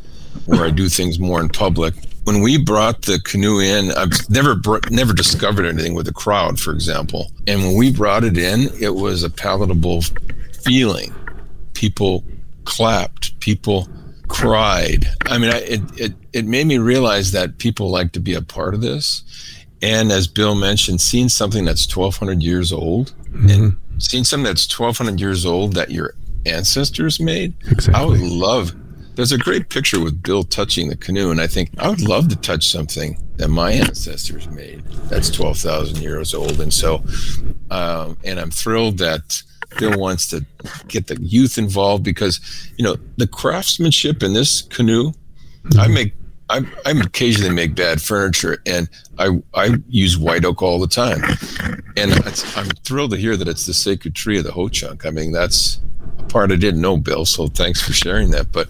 [0.45, 1.93] where I do things more in public.
[2.23, 6.59] When we brought the canoe in, I've never br- never discovered anything with a crowd,
[6.59, 7.31] for example.
[7.47, 10.01] And when we brought it in, it was a palatable
[10.63, 11.13] feeling.
[11.73, 12.23] People
[12.65, 13.39] clapped.
[13.39, 13.87] People
[14.27, 15.07] cried.
[15.27, 18.41] I mean, I, it, it, it made me realize that people like to be a
[18.43, 19.23] part of this.
[19.81, 23.49] And as Bill mentioned, seeing something that's 1,200 years old mm-hmm.
[23.49, 26.13] and seeing something that's 1,200 years old that your
[26.45, 27.95] ancestors made, exactly.
[27.95, 28.71] I would love.
[29.15, 32.27] There's a great picture with Bill touching the canoe, and I think I would love
[32.29, 36.61] to touch something that my ancestors made that's 12,000 years old.
[36.61, 37.03] And so,
[37.71, 39.41] um, and I'm thrilled that
[39.79, 40.45] Bill wants to
[40.87, 42.39] get the youth involved because,
[42.77, 45.11] you know, the craftsmanship in this canoe,
[45.63, 45.79] mm-hmm.
[45.79, 46.13] I make
[46.49, 51.21] I, I occasionally make bad furniture, and I I use white oak all the time,
[51.97, 52.13] and
[52.55, 55.05] I'm thrilled to hear that it's the sacred tree of the Ho Chunk.
[55.05, 55.79] I mean, that's
[56.19, 57.25] a part I didn't know, Bill.
[57.25, 58.51] So thanks for sharing that.
[58.51, 58.69] But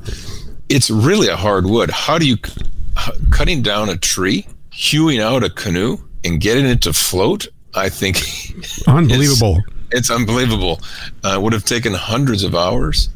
[0.70, 1.92] it's really a hard wood.
[1.92, 2.38] How do you
[3.32, 7.48] cutting down a tree, hewing out a canoe, and getting it to float?
[7.76, 8.18] I think
[8.88, 9.58] unbelievable.
[9.92, 10.82] It's, it's unbelievable.
[11.24, 13.10] Uh, it would have taken hundreds of hours,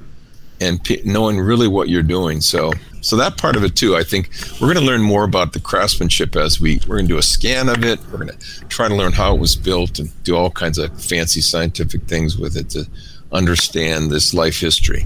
[0.61, 2.39] and p- knowing really what you're doing.
[2.39, 2.71] So
[3.01, 4.29] so that part of it too, I think
[4.61, 7.23] we're going to learn more about the craftsmanship as we we're going to do a
[7.23, 7.99] scan of it.
[8.11, 11.03] We're going to try to learn how it was built and do all kinds of
[11.03, 12.87] fancy scientific things with it to
[13.31, 15.05] understand this life history.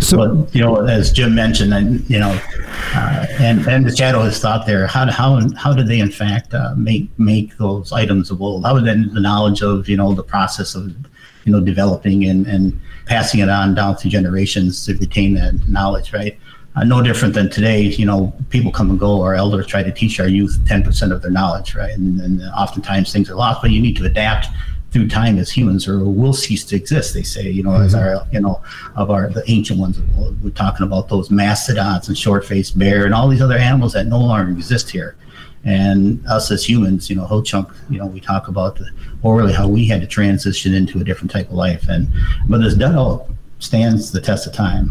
[0.00, 2.40] So well, you know, as Jim mentioned, and you know,
[2.94, 4.86] uh, and and the shadow has thought there.
[4.86, 8.64] How how how did they in fact uh, make make those items of old?
[8.64, 10.94] Other than the knowledge of you know the process of
[11.44, 16.12] you know developing and and passing it on down through generations to retain that knowledge,
[16.12, 16.38] right?
[16.74, 17.82] uh, no different than today.
[17.82, 19.22] You know, people come and go.
[19.22, 21.92] Our elders try to teach our youth 10% of their knowledge, right?
[21.92, 24.48] And, and oftentimes things are lost, but you need to adapt
[24.90, 27.84] through time as humans or we'll cease to exist they say you know mm-hmm.
[27.84, 28.60] as our you know
[28.94, 29.98] of our the ancient ones
[30.42, 34.18] we're talking about those mastodons and short-faced bear and all these other animals that no
[34.20, 35.16] longer exist here
[35.64, 38.86] and us as humans you know ho chunk you know we talk about the
[39.22, 42.08] orally how we had to transition into a different type of life and
[42.48, 42.96] but this dead
[43.58, 44.90] stands the test of time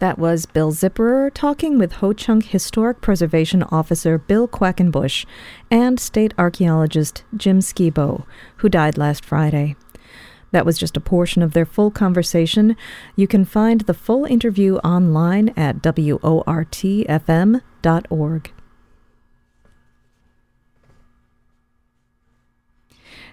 [0.00, 5.26] that was Bill Zipperer talking with Ho Chunk Historic Preservation Officer Bill Quackenbush
[5.72, 8.24] and state archaeologist Jim Skibo,
[8.58, 9.74] who died last Friday.
[10.52, 12.76] That was just a portion of their full conversation.
[13.16, 16.12] You can find the full interview online at wortfm.org.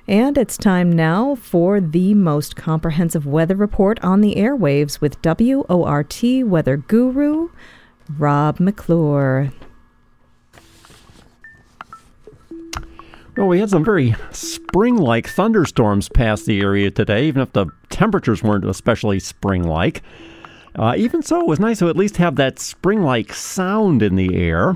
[0.08, 6.22] And it's time now for the most comprehensive weather report on the airwaves with WORT
[6.46, 7.50] weather guru,
[8.16, 9.52] Rob McClure.
[13.36, 17.66] Well, we had some very spring like thunderstorms pass the area today, even if the
[17.90, 20.04] temperatures weren't especially spring like.
[20.78, 24.16] Uh, even so, it was nice to at least have that spring like sound in
[24.16, 24.76] the air.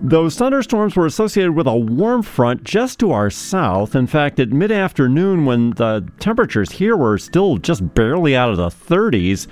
[0.00, 3.94] Those thunderstorms were associated with a warm front just to our south.
[3.94, 8.56] In fact, at mid afternoon, when the temperatures here were still just barely out of
[8.56, 9.46] the 30s,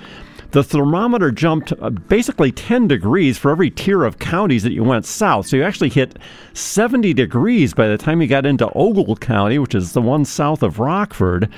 [0.55, 5.05] the thermometer jumped uh, basically 10 degrees for every tier of counties that you went
[5.05, 5.47] south.
[5.47, 6.17] So you actually hit
[6.53, 10.63] 70 degrees by the time you got into Ogle County, which is the one south
[10.63, 11.49] of Rockford.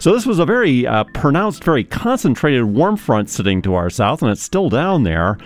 [0.00, 4.20] So this was a very uh, pronounced, very concentrated warm front sitting to our south,
[4.20, 5.38] and it's still down there.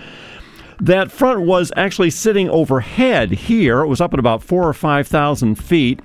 [0.81, 3.81] That front was actually sitting overhead here.
[3.81, 5.99] It was up at about four or 5,000 feet.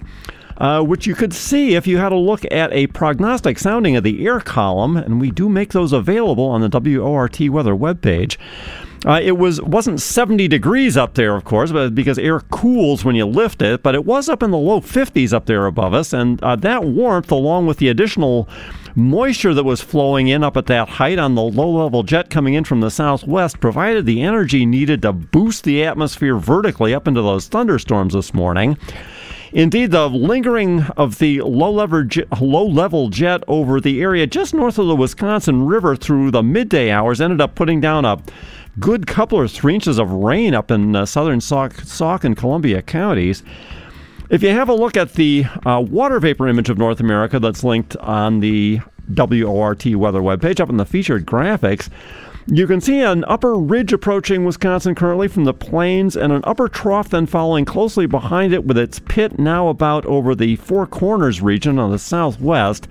[0.61, 4.05] Uh, which you could see if you had a look at a prognostic sounding of
[4.05, 8.37] the air column, and we do make those available on the WORT weather webpage.
[9.07, 13.15] Uh, it was wasn't 70 degrees up there, of course, but because air cools when
[13.15, 13.83] you lift it.
[13.83, 16.85] But it was up in the low 50s up there above us, and uh, that
[16.85, 18.47] warmth, along with the additional
[18.95, 22.55] Moisture that was flowing in up at that height on the low level jet coming
[22.55, 27.23] in from the southwest provided the energy needed to boost the atmosphere vertically up into
[27.23, 28.77] those thunderstorms this morning.
[29.53, 32.05] Indeed, the lingering of the low level,
[32.41, 36.91] low level jet over the area just north of the Wisconsin River through the midday
[36.91, 38.23] hours ended up putting down a
[38.79, 42.81] good couple or three inches of rain up in uh, southern Sauk, Sauk and Columbia
[42.81, 43.43] counties.
[44.31, 47.65] If you have a look at the uh, water vapor image of North America that's
[47.65, 51.89] linked on the WORT weather webpage up in the featured graphics,
[52.47, 56.69] you can see an upper ridge approaching Wisconsin currently from the plains and an upper
[56.69, 61.43] trough then following closely behind it with its pit now about over the Four Corners
[61.43, 62.89] region on the southwest.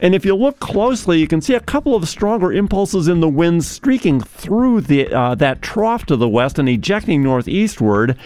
[0.00, 3.28] And if you look closely, you can see a couple of stronger impulses in the
[3.28, 8.16] winds streaking through the, uh, that trough to the west and ejecting northeastward.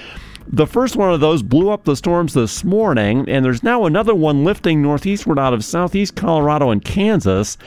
[0.46, 4.14] The first one of those blew up the storms this morning, and there's now another
[4.14, 7.58] one lifting northeastward out of southeast Colorado and Kansas.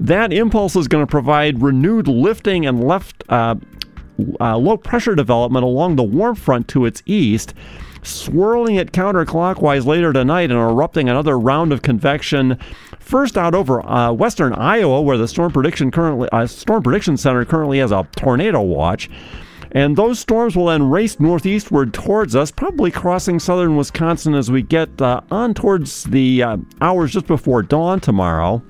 [0.00, 3.54] That impulse is going to provide renewed lifting and left uh,
[4.40, 7.54] uh, low pressure development along the warm front to its east,
[8.02, 12.58] swirling it counterclockwise later tonight and erupting another round of convection.
[12.98, 17.44] First out over uh, western Iowa, where the storm prediction currently uh, storm prediction center
[17.44, 19.10] currently has a tornado watch.
[19.72, 24.62] And those storms will then race northeastward towards us, probably crossing southern Wisconsin as we
[24.62, 28.62] get uh, on towards the uh, hours just before dawn tomorrow.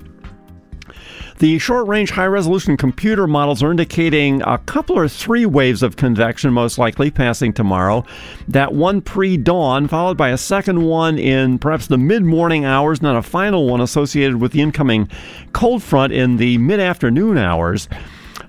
[1.39, 5.97] The short range high resolution computer models are indicating a couple or three waves of
[5.97, 8.05] convection, most likely passing tomorrow.
[8.47, 12.99] That one pre dawn, followed by a second one in perhaps the mid morning hours,
[12.99, 15.09] and then a final one associated with the incoming
[15.51, 17.89] cold front in the mid afternoon hours.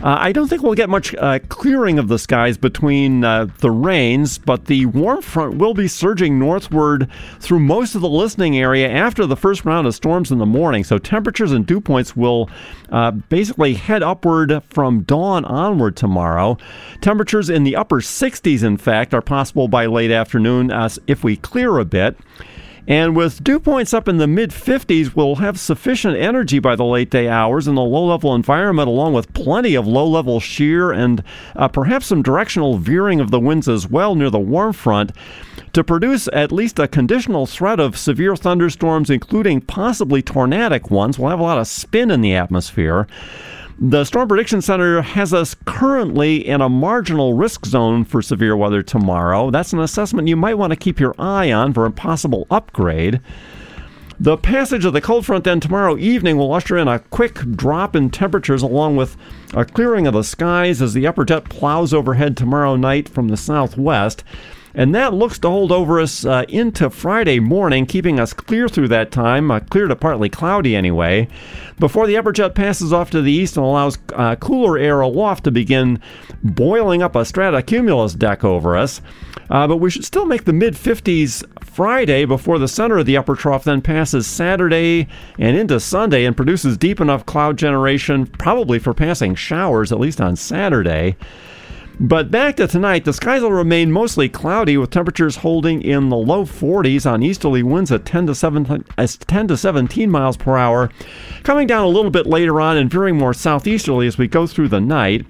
[0.02, 3.70] Uh, I don't think we'll get much uh, clearing of the skies between uh, the
[3.70, 7.08] rains, but the warm front will be surging northward
[7.40, 10.84] through most of the listening area after the first round of storms in the morning.
[10.84, 12.50] So temperatures and dew points will
[12.90, 16.58] uh, basically head upward from dawn onward tomorrow.
[17.00, 20.70] Temperatures in the upper 60s, in fact, are possible by late afternoon
[21.06, 22.16] if we clear a bit.
[22.88, 26.84] And with dew points up in the mid 50s, we'll have sufficient energy by the
[26.84, 30.92] late day hours in the low level environment, along with plenty of low level shear
[30.92, 31.24] and
[31.56, 35.10] uh, perhaps some directional veering of the winds as well near the warm front
[35.72, 41.18] to produce at least a conditional threat of severe thunderstorms, including possibly tornadic ones.
[41.18, 43.08] We'll have a lot of spin in the atmosphere.
[43.78, 48.82] The Storm Prediction Center has us currently in a marginal risk zone for severe weather
[48.82, 49.50] tomorrow.
[49.50, 53.20] That's an assessment you might want to keep your eye on for a possible upgrade.
[54.18, 57.94] The passage of the cold front then tomorrow evening will usher in a quick drop
[57.94, 59.14] in temperatures along with
[59.52, 63.36] a clearing of the skies as the upper jet plows overhead tomorrow night from the
[63.36, 64.24] southwest.
[64.76, 68.88] And that looks to hold over us uh, into Friday morning, keeping us clear through
[68.88, 71.28] that time, uh, clear to partly cloudy anyway,
[71.78, 75.44] before the upper jet passes off to the east and allows uh, cooler air aloft
[75.44, 75.98] to begin
[76.42, 79.00] boiling up a stratocumulus deck over us.
[79.48, 83.16] Uh, but we should still make the mid 50s Friday before the center of the
[83.16, 85.08] upper trough then passes Saturday
[85.38, 90.20] and into Sunday and produces deep enough cloud generation, probably for passing showers, at least
[90.20, 91.16] on Saturday.
[91.98, 96.16] But back to tonight, the skies will remain mostly cloudy with temperatures holding in the
[96.16, 100.90] low 40s on easterly winds at 10 to 17, 10 to 17 miles per hour,
[101.42, 104.68] coming down a little bit later on and veering more southeasterly as we go through
[104.68, 105.24] the night.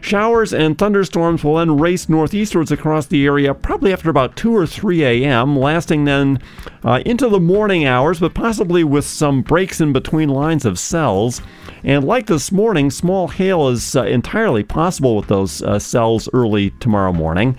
[0.00, 4.66] Showers and thunderstorms will then race northeastwards across the area probably after about 2 or
[4.66, 6.40] 3 a.m., lasting then
[6.84, 11.42] uh, into the morning hours, but possibly with some breaks in between lines of cells.
[11.84, 16.70] And like this morning, small hail is uh, entirely possible with those uh, cells early
[16.80, 17.56] tomorrow morning.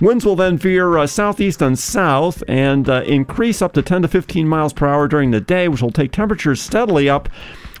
[0.00, 4.08] Winds will then veer uh, southeast and south and uh, increase up to 10 to
[4.08, 7.28] 15 miles per hour during the day, which will take temperatures steadily up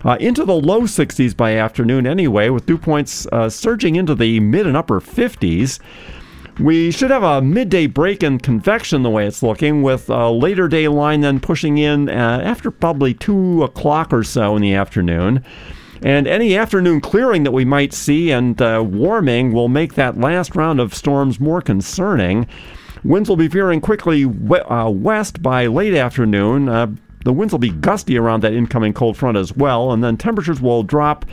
[0.04, 4.40] uh, into the low 60s by afternoon anyway, with dew points uh, surging into the
[4.40, 5.78] mid and upper 50s.
[6.58, 10.68] We should have a midday break in convection the way it's looking, with a later
[10.68, 15.44] day line then pushing in uh, after probably 2 o'clock or so in the afternoon.
[16.02, 20.54] And any afternoon clearing that we might see and uh, warming will make that last
[20.54, 22.46] round of storms more concerning.
[23.04, 26.98] Winds will be veering quickly uh, west by late afternoon.
[27.26, 30.60] The winds will be gusty around that incoming cold front as well, and then temperatures
[30.60, 31.24] will drop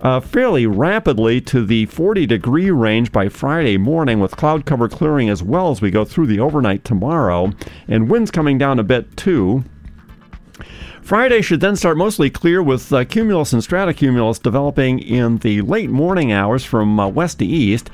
[0.00, 5.28] uh, fairly rapidly to the 40 degree range by Friday morning, with cloud cover clearing
[5.28, 7.50] as well as we go through the overnight tomorrow,
[7.88, 9.64] and winds coming down a bit too.
[11.02, 15.90] Friday should then start mostly clear with uh, cumulus and stratocumulus developing in the late
[15.90, 17.90] morning hours from uh, west to east.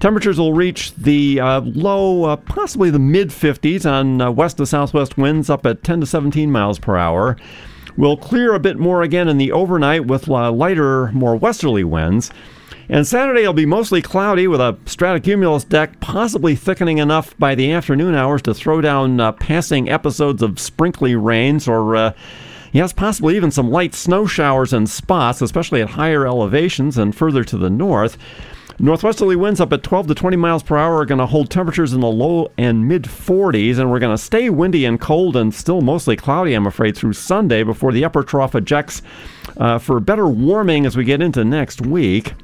[0.00, 4.66] Temperatures will reach the uh, low, uh, possibly the mid 50s on uh, west to
[4.66, 7.36] southwest winds up at 10 to 17 miles per hour.
[7.96, 12.30] We'll clear a bit more again in the overnight with uh, lighter, more westerly winds.
[12.88, 17.72] And Saturday will be mostly cloudy with a stratocumulus deck possibly thickening enough by the
[17.72, 22.12] afternoon hours to throw down uh, passing episodes of sprinkly rains or, uh,
[22.70, 27.42] yes, possibly even some light snow showers in spots, especially at higher elevations and further
[27.42, 28.16] to the north.
[28.80, 31.92] Northwesterly winds up at 12 to 20 miles per hour are going to hold temperatures
[31.92, 35.52] in the low and mid 40s, and we're going to stay windy and cold and
[35.52, 39.02] still mostly cloudy, I'm afraid, through Sunday before the upper trough ejects
[39.56, 42.34] uh, for better warming as we get into next week.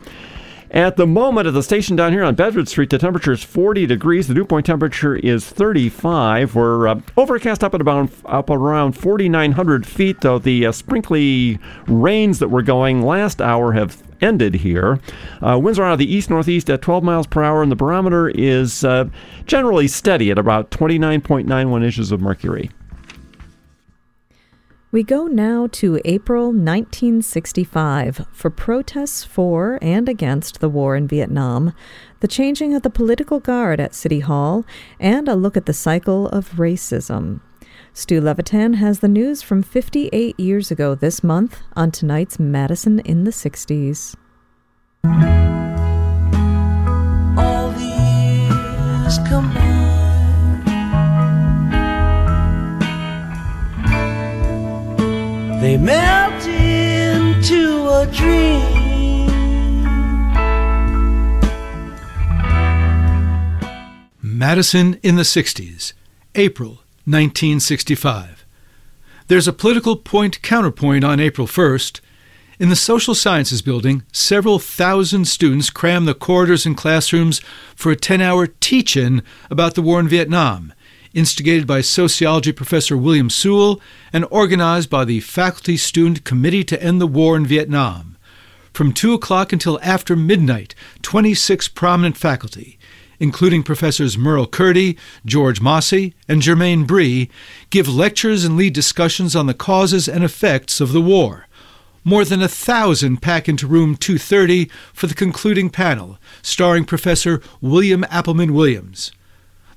[0.73, 3.87] At the moment at the station down here on Bedford Street, the temperature is 40
[3.87, 4.27] degrees.
[4.27, 6.57] The dew point temperature is 35.
[6.57, 12.41] We're uh, overcast up at about up around 4,900 feet, though the uh, sprinkly rains
[12.41, 14.99] that were going last hour have ended here.
[15.41, 17.77] Uh, winds are out of the east northeast at 12 miles per hour, and the
[17.77, 19.09] barometer is uh,
[19.47, 22.71] generally steady at about 29.91 inches of mercury.
[24.95, 31.75] We go now to April 1965 for protests for and against the war in Vietnam,
[32.21, 34.65] the changing of the political guard at City Hall,
[35.01, 37.41] and a look at the cycle of racism.
[37.97, 43.23] Stu Levitan has the news from 58 years ago this month on tonight's Madison in
[43.23, 44.17] the 60s.
[47.39, 49.19] All these
[55.63, 59.29] They melt into a dream.
[64.21, 65.93] Madison in the 60s,
[66.35, 68.47] April 1965.
[69.29, 72.01] There's a political point counterpoint on April 1st.
[72.59, 77.41] In the social sciences building, several thousand students cram the corridors and classrooms
[77.75, 80.73] for a 10 hour teach in about the war in Vietnam,
[81.13, 83.81] instigated by sociology professor William Sewell
[84.13, 88.17] and organized by the Faculty Student Committee to End the War in Vietnam.
[88.73, 92.79] From 2 o'clock until after midnight, 26 prominent faculty,
[93.19, 97.31] including Professors Merle Curti, George Mosse, and Germaine Bree,
[97.71, 101.47] give lectures and lead discussions on the causes and effects of the war.
[102.05, 108.05] More than a thousand pack into room 230 for the concluding panel, starring Professor William
[108.05, 109.11] Appleman Williams.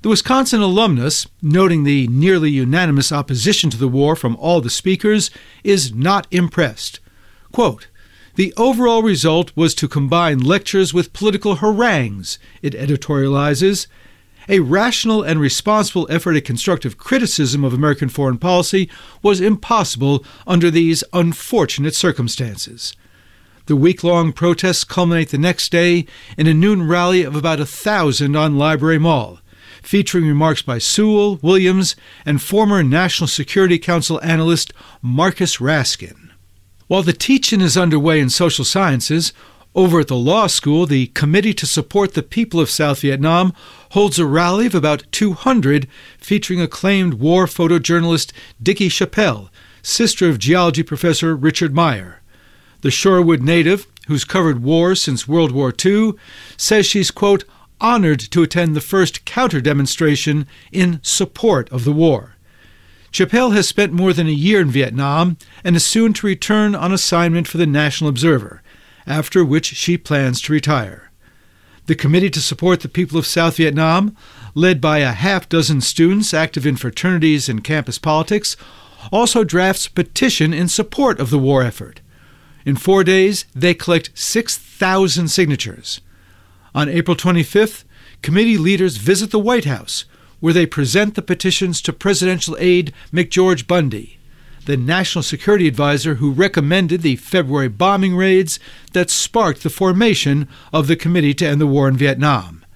[0.02, 5.30] The Wisconsin alumnus, noting the nearly unanimous opposition to the war from all the speakers,
[5.64, 7.00] is not impressed.
[7.50, 7.88] Quote,
[8.38, 13.88] the overall result was to combine lectures with political harangues, it editorializes,
[14.48, 18.88] a rational and responsible effort at constructive criticism of American foreign policy
[19.24, 22.94] was impossible under these unfortunate circumstances.
[23.66, 27.66] The week long protests culminate the next day in a noon rally of about a
[27.66, 29.40] thousand on Library Mall,
[29.82, 34.72] featuring remarks by Sewell, Williams, and former National Security Council analyst
[35.02, 36.27] Marcus Raskin.
[36.88, 39.34] While the teaching is underway in social sciences,
[39.74, 43.52] over at the law school, the Committee to Support the People of South Vietnam
[43.90, 45.86] holds a rally of about 200
[46.16, 48.32] featuring acclaimed war photojournalist
[48.62, 49.50] Dickey Chapelle,
[49.82, 52.22] sister of geology professor Richard Meyer.
[52.80, 56.14] The Shorewood native, who's covered war since World War II,
[56.56, 57.44] says she's, quote,
[57.82, 62.37] honored to attend the first counter demonstration in support of the war.
[63.10, 66.92] Chapelle has spent more than a year in Vietnam and is soon to return on
[66.92, 68.62] assignment for the National Observer
[69.08, 71.10] after which she plans to retire.
[71.86, 74.14] The Committee to Support the People of South Vietnam,
[74.54, 78.56] led by a half dozen students active in fraternities and campus politics,
[79.10, 82.02] also drafts a petition in support of the war effort.
[82.66, 86.02] In four days, they collect 6,000 signatures.
[86.74, 87.84] On April 25th,
[88.20, 90.04] committee leaders visit the White House,
[90.40, 94.18] where they present the petitions to presidential aide McGeorge Bundy
[94.68, 98.60] the National Security Advisor who recommended the February bombing raids
[98.92, 102.66] that sparked the formation of the Committee to End the War in Vietnam.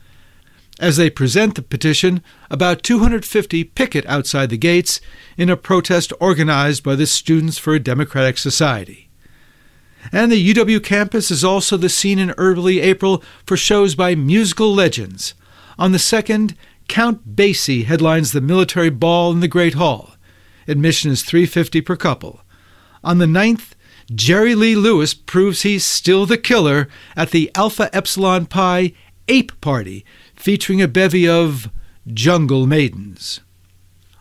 [0.80, 5.02] As they present the petition, about 250 picket outside the gates
[5.36, 9.10] in a protest organized by the Students for a Democratic Society.
[10.10, 14.72] And the UW campus is also the scene in early April for shows by musical
[14.74, 15.34] legends.
[15.78, 16.54] On the 2nd,
[16.92, 20.10] Count Basie headlines the military ball in the Great Hall.
[20.68, 22.42] Admission is 350 per couple.
[23.02, 23.70] On the 9th,
[24.14, 28.92] Jerry Lee Lewis proves he's still the killer at the Alpha Epsilon Pi
[29.26, 30.04] Ape Party,
[30.36, 31.70] featuring a bevy of
[32.12, 33.40] jungle maidens.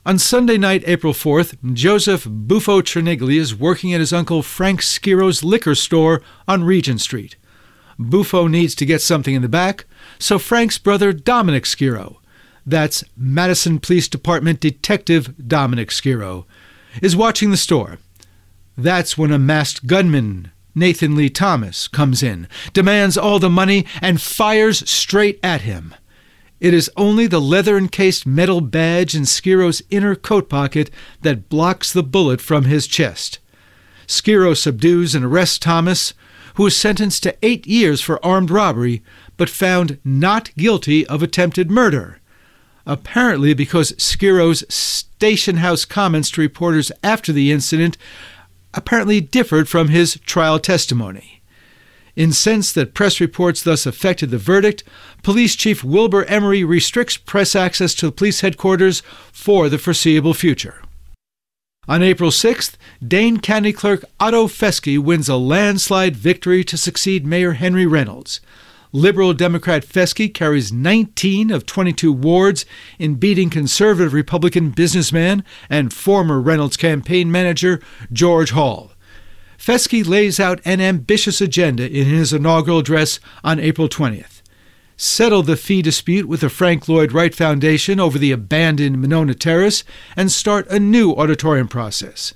[0.05, 5.43] On Sunday night, April 4th, Joseph Buffo Trinigli is working at his uncle Frank Sciro's
[5.43, 7.35] liquor store on Regent Street.
[7.99, 9.83] Buffo needs to get something in the back,
[10.19, 12.20] so Frank's brother Dominic Sciro,
[12.65, 16.45] that's Madison Police Department Detective Dominic Sciro,
[17.01, 17.99] is watching the store.
[18.77, 24.21] That's when a masked gunman, Nathan Lee Thomas, comes in, demands all the money, and
[24.21, 25.95] fires straight at him.
[26.59, 30.91] It is only the leather encased metal badge in Sciro's inner coat pocket
[31.21, 33.39] that blocks the bullet from his chest.
[34.05, 36.13] Sciro subdues and arrests Thomas,
[36.55, 39.01] who is sentenced to eight years for armed robbery,
[39.37, 42.20] but found not guilty of attempted murder
[42.91, 47.97] apparently because Sciro's station house comments to reporters after the incident
[48.73, 51.41] apparently differed from his trial testimony.
[52.17, 54.83] Incensed that press reports thus affected the verdict,
[55.23, 60.81] Police Chief Wilbur Emery restricts press access to police headquarters for the foreseeable future.
[61.87, 62.75] On April 6th,
[63.05, 68.41] Dane County Clerk Otto Festge wins a landslide victory to succeed Mayor Henry Reynolds.
[68.93, 72.65] Liberal Democrat Festge carries 19 of 22 wards
[72.99, 77.81] in beating conservative Republican businessman and former Reynolds campaign manager
[78.11, 78.91] George Hall.
[79.57, 84.41] Festge lays out an ambitious agenda in his inaugural address on April 20th.
[84.97, 89.85] Settle the fee dispute with the Frank Lloyd Wright Foundation over the abandoned Monona Terrace
[90.17, 92.33] and start a new auditorium process.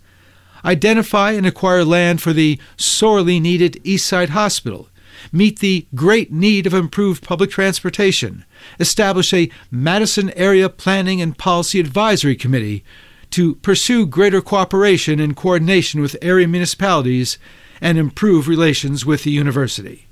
[0.63, 4.87] Identify and acquire land for the sorely needed Eastside Hospital
[5.31, 8.45] meet the great need of improved public transportation,
[8.79, 12.83] establish a Madison Area Planning and Policy Advisory Committee
[13.31, 17.37] to pursue greater cooperation and coordination with area municipalities,
[17.81, 20.07] and improve relations with the university.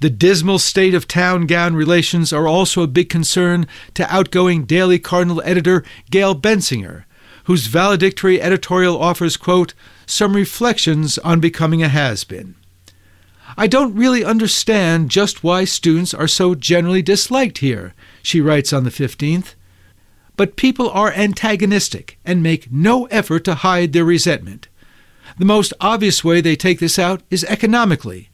[0.00, 4.98] The dismal state of town gown relations are also a big concern to outgoing Daily
[4.98, 7.04] Cardinal editor Gail Bensinger,
[7.44, 9.74] whose valedictory editorial offers, quote,
[10.06, 12.54] some reflections on becoming a has been.
[13.56, 18.84] I don't really understand just why students are so generally disliked here, she writes on
[18.84, 19.54] the 15th.
[20.36, 24.66] But people are antagonistic and make no effort to hide their resentment.
[25.38, 28.30] The most obvious way they take this out is economically.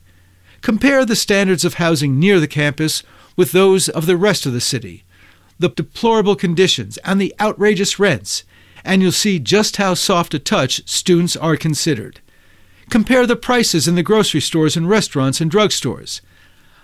[0.62, 3.02] Compare the standards of housing near the campus
[3.36, 5.04] with those of the rest of the city,
[5.58, 8.44] the deplorable conditions and the outrageous rents,
[8.84, 12.20] and you'll see just how soft a touch students are considered.
[12.90, 16.20] Compare the prices in the grocery stores and restaurants and drugstores.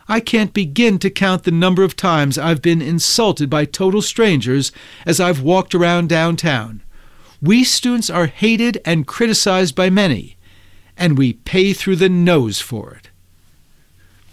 [0.08, 4.70] I can't begin to count the number of times I've been insulted by total strangers
[5.04, 6.80] as I've walked around downtown.
[7.42, 10.36] We students are hated and criticized by many,
[10.96, 13.10] and we pay through the nose for it.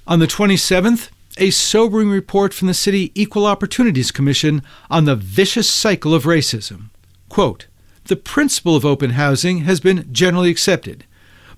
[0.06, 4.62] On the 27th, a sobering report from the City Equal Opportunities Commission
[4.92, 6.90] on the vicious cycle of racism.
[7.30, 7.66] Quote,
[8.06, 11.06] the principle of open housing has been generally accepted,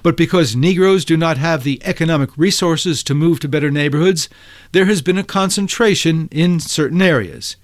[0.06, 4.30] but because Negroes do not have the economic resources to move to better neighborhoods,
[4.72, 7.56] there has been a concentration in certain areas.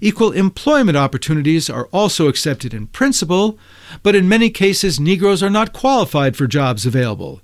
[0.00, 3.58] Equal employment opportunities are also accepted in principle,
[4.04, 7.40] but in many cases, Negroes are not qualified for jobs available.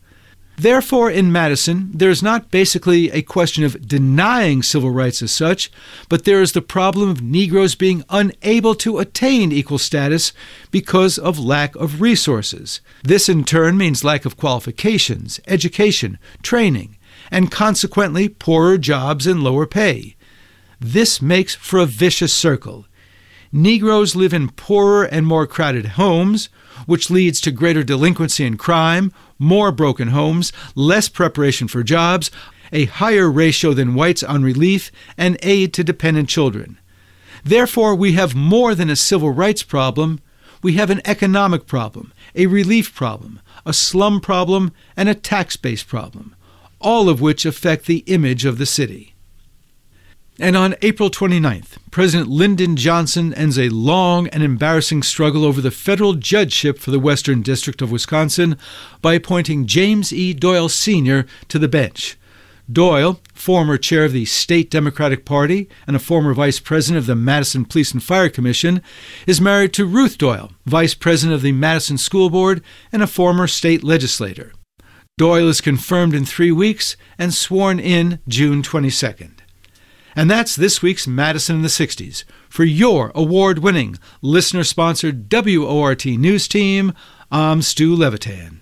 [0.58, 5.70] Therefore, in Madison, there is not basically a question of denying civil rights as such,
[6.08, 10.32] but there is the problem of Negroes being unable to attain equal status
[10.72, 12.80] because of lack of resources.
[13.04, 16.96] This in turn means lack of qualifications, education, training,
[17.30, 20.16] and consequently poorer jobs and lower pay.
[20.80, 22.86] This makes for a vicious circle.
[23.52, 26.48] Negroes live in poorer and more crowded homes,
[26.86, 32.30] which leads to greater delinquency and crime, more broken homes, less preparation for jobs,
[32.72, 36.78] a higher ratio than whites on relief, and aid to dependent children.
[37.44, 40.20] Therefore, we have more than a civil rights problem.
[40.62, 45.82] We have an economic problem, a relief problem, a slum problem, and a tax base
[45.82, 46.34] problem,
[46.80, 49.14] all of which affect the image of the city.
[50.40, 55.72] And on April 29th, President Lyndon Johnson ends a long and embarrassing struggle over the
[55.72, 58.56] federal judgeship for the Western District of Wisconsin
[59.02, 60.32] by appointing James E.
[60.32, 61.26] Doyle Sr.
[61.48, 62.16] to the bench.
[62.70, 67.16] Doyle, former chair of the state Democratic Party and a former vice president of the
[67.16, 68.80] Madison Police and Fire Commission,
[69.26, 72.62] is married to Ruth Doyle, vice president of the Madison School Board
[72.92, 74.52] and a former state legislator.
[75.16, 79.37] Doyle is confirmed in three weeks and sworn in June 22nd.
[80.18, 82.24] And that's this week's Madison in the 60s.
[82.48, 86.92] For your award winning, listener sponsored WORT news team,
[87.30, 88.58] I'm Stu Levitan.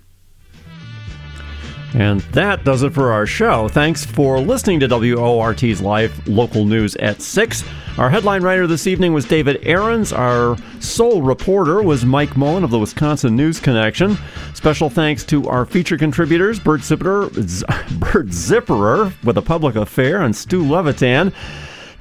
[1.97, 3.69] And that does it for our show.
[3.69, 7.65] Thanks for listening to WORT's live local news at 6.
[7.97, 10.13] Our headline writer this evening was David Aarons.
[10.13, 14.19] Our sole reporter was Mike Mullen of the Wisconsin News Connection.
[14.53, 17.31] Special thanks to our feature contributors, Bert Zipperer,
[17.99, 21.33] Bert Zipperer with a public affair, and Stu Levitan.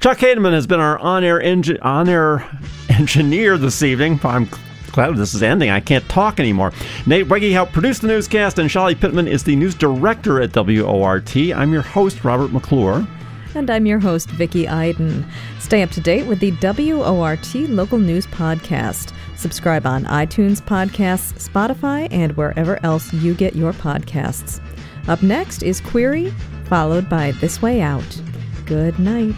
[0.00, 1.40] Chuck Hademan has been our on-air,
[1.80, 2.46] on-air
[2.90, 4.20] engineer this evening.
[4.22, 4.50] I'm
[4.96, 5.70] glad this is ending.
[5.70, 6.72] I can't talk anymore.
[7.06, 11.36] Nate Wegge helped produce the newscast, and Shelly Pittman is the news director at WORT.
[11.36, 13.06] I'm your host, Robert McClure.
[13.54, 15.24] And I'm your host, Vicki Iden.
[15.60, 19.12] Stay up to date with the WORT Local News Podcast.
[19.36, 24.60] Subscribe on iTunes Podcasts, Spotify, and wherever else you get your podcasts.
[25.08, 26.32] Up next is Query,
[26.64, 28.22] followed by This Way Out.
[28.64, 29.34] Good night.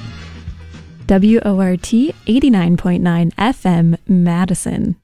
[1.08, 4.96] WORT 89.9 FM, Madison.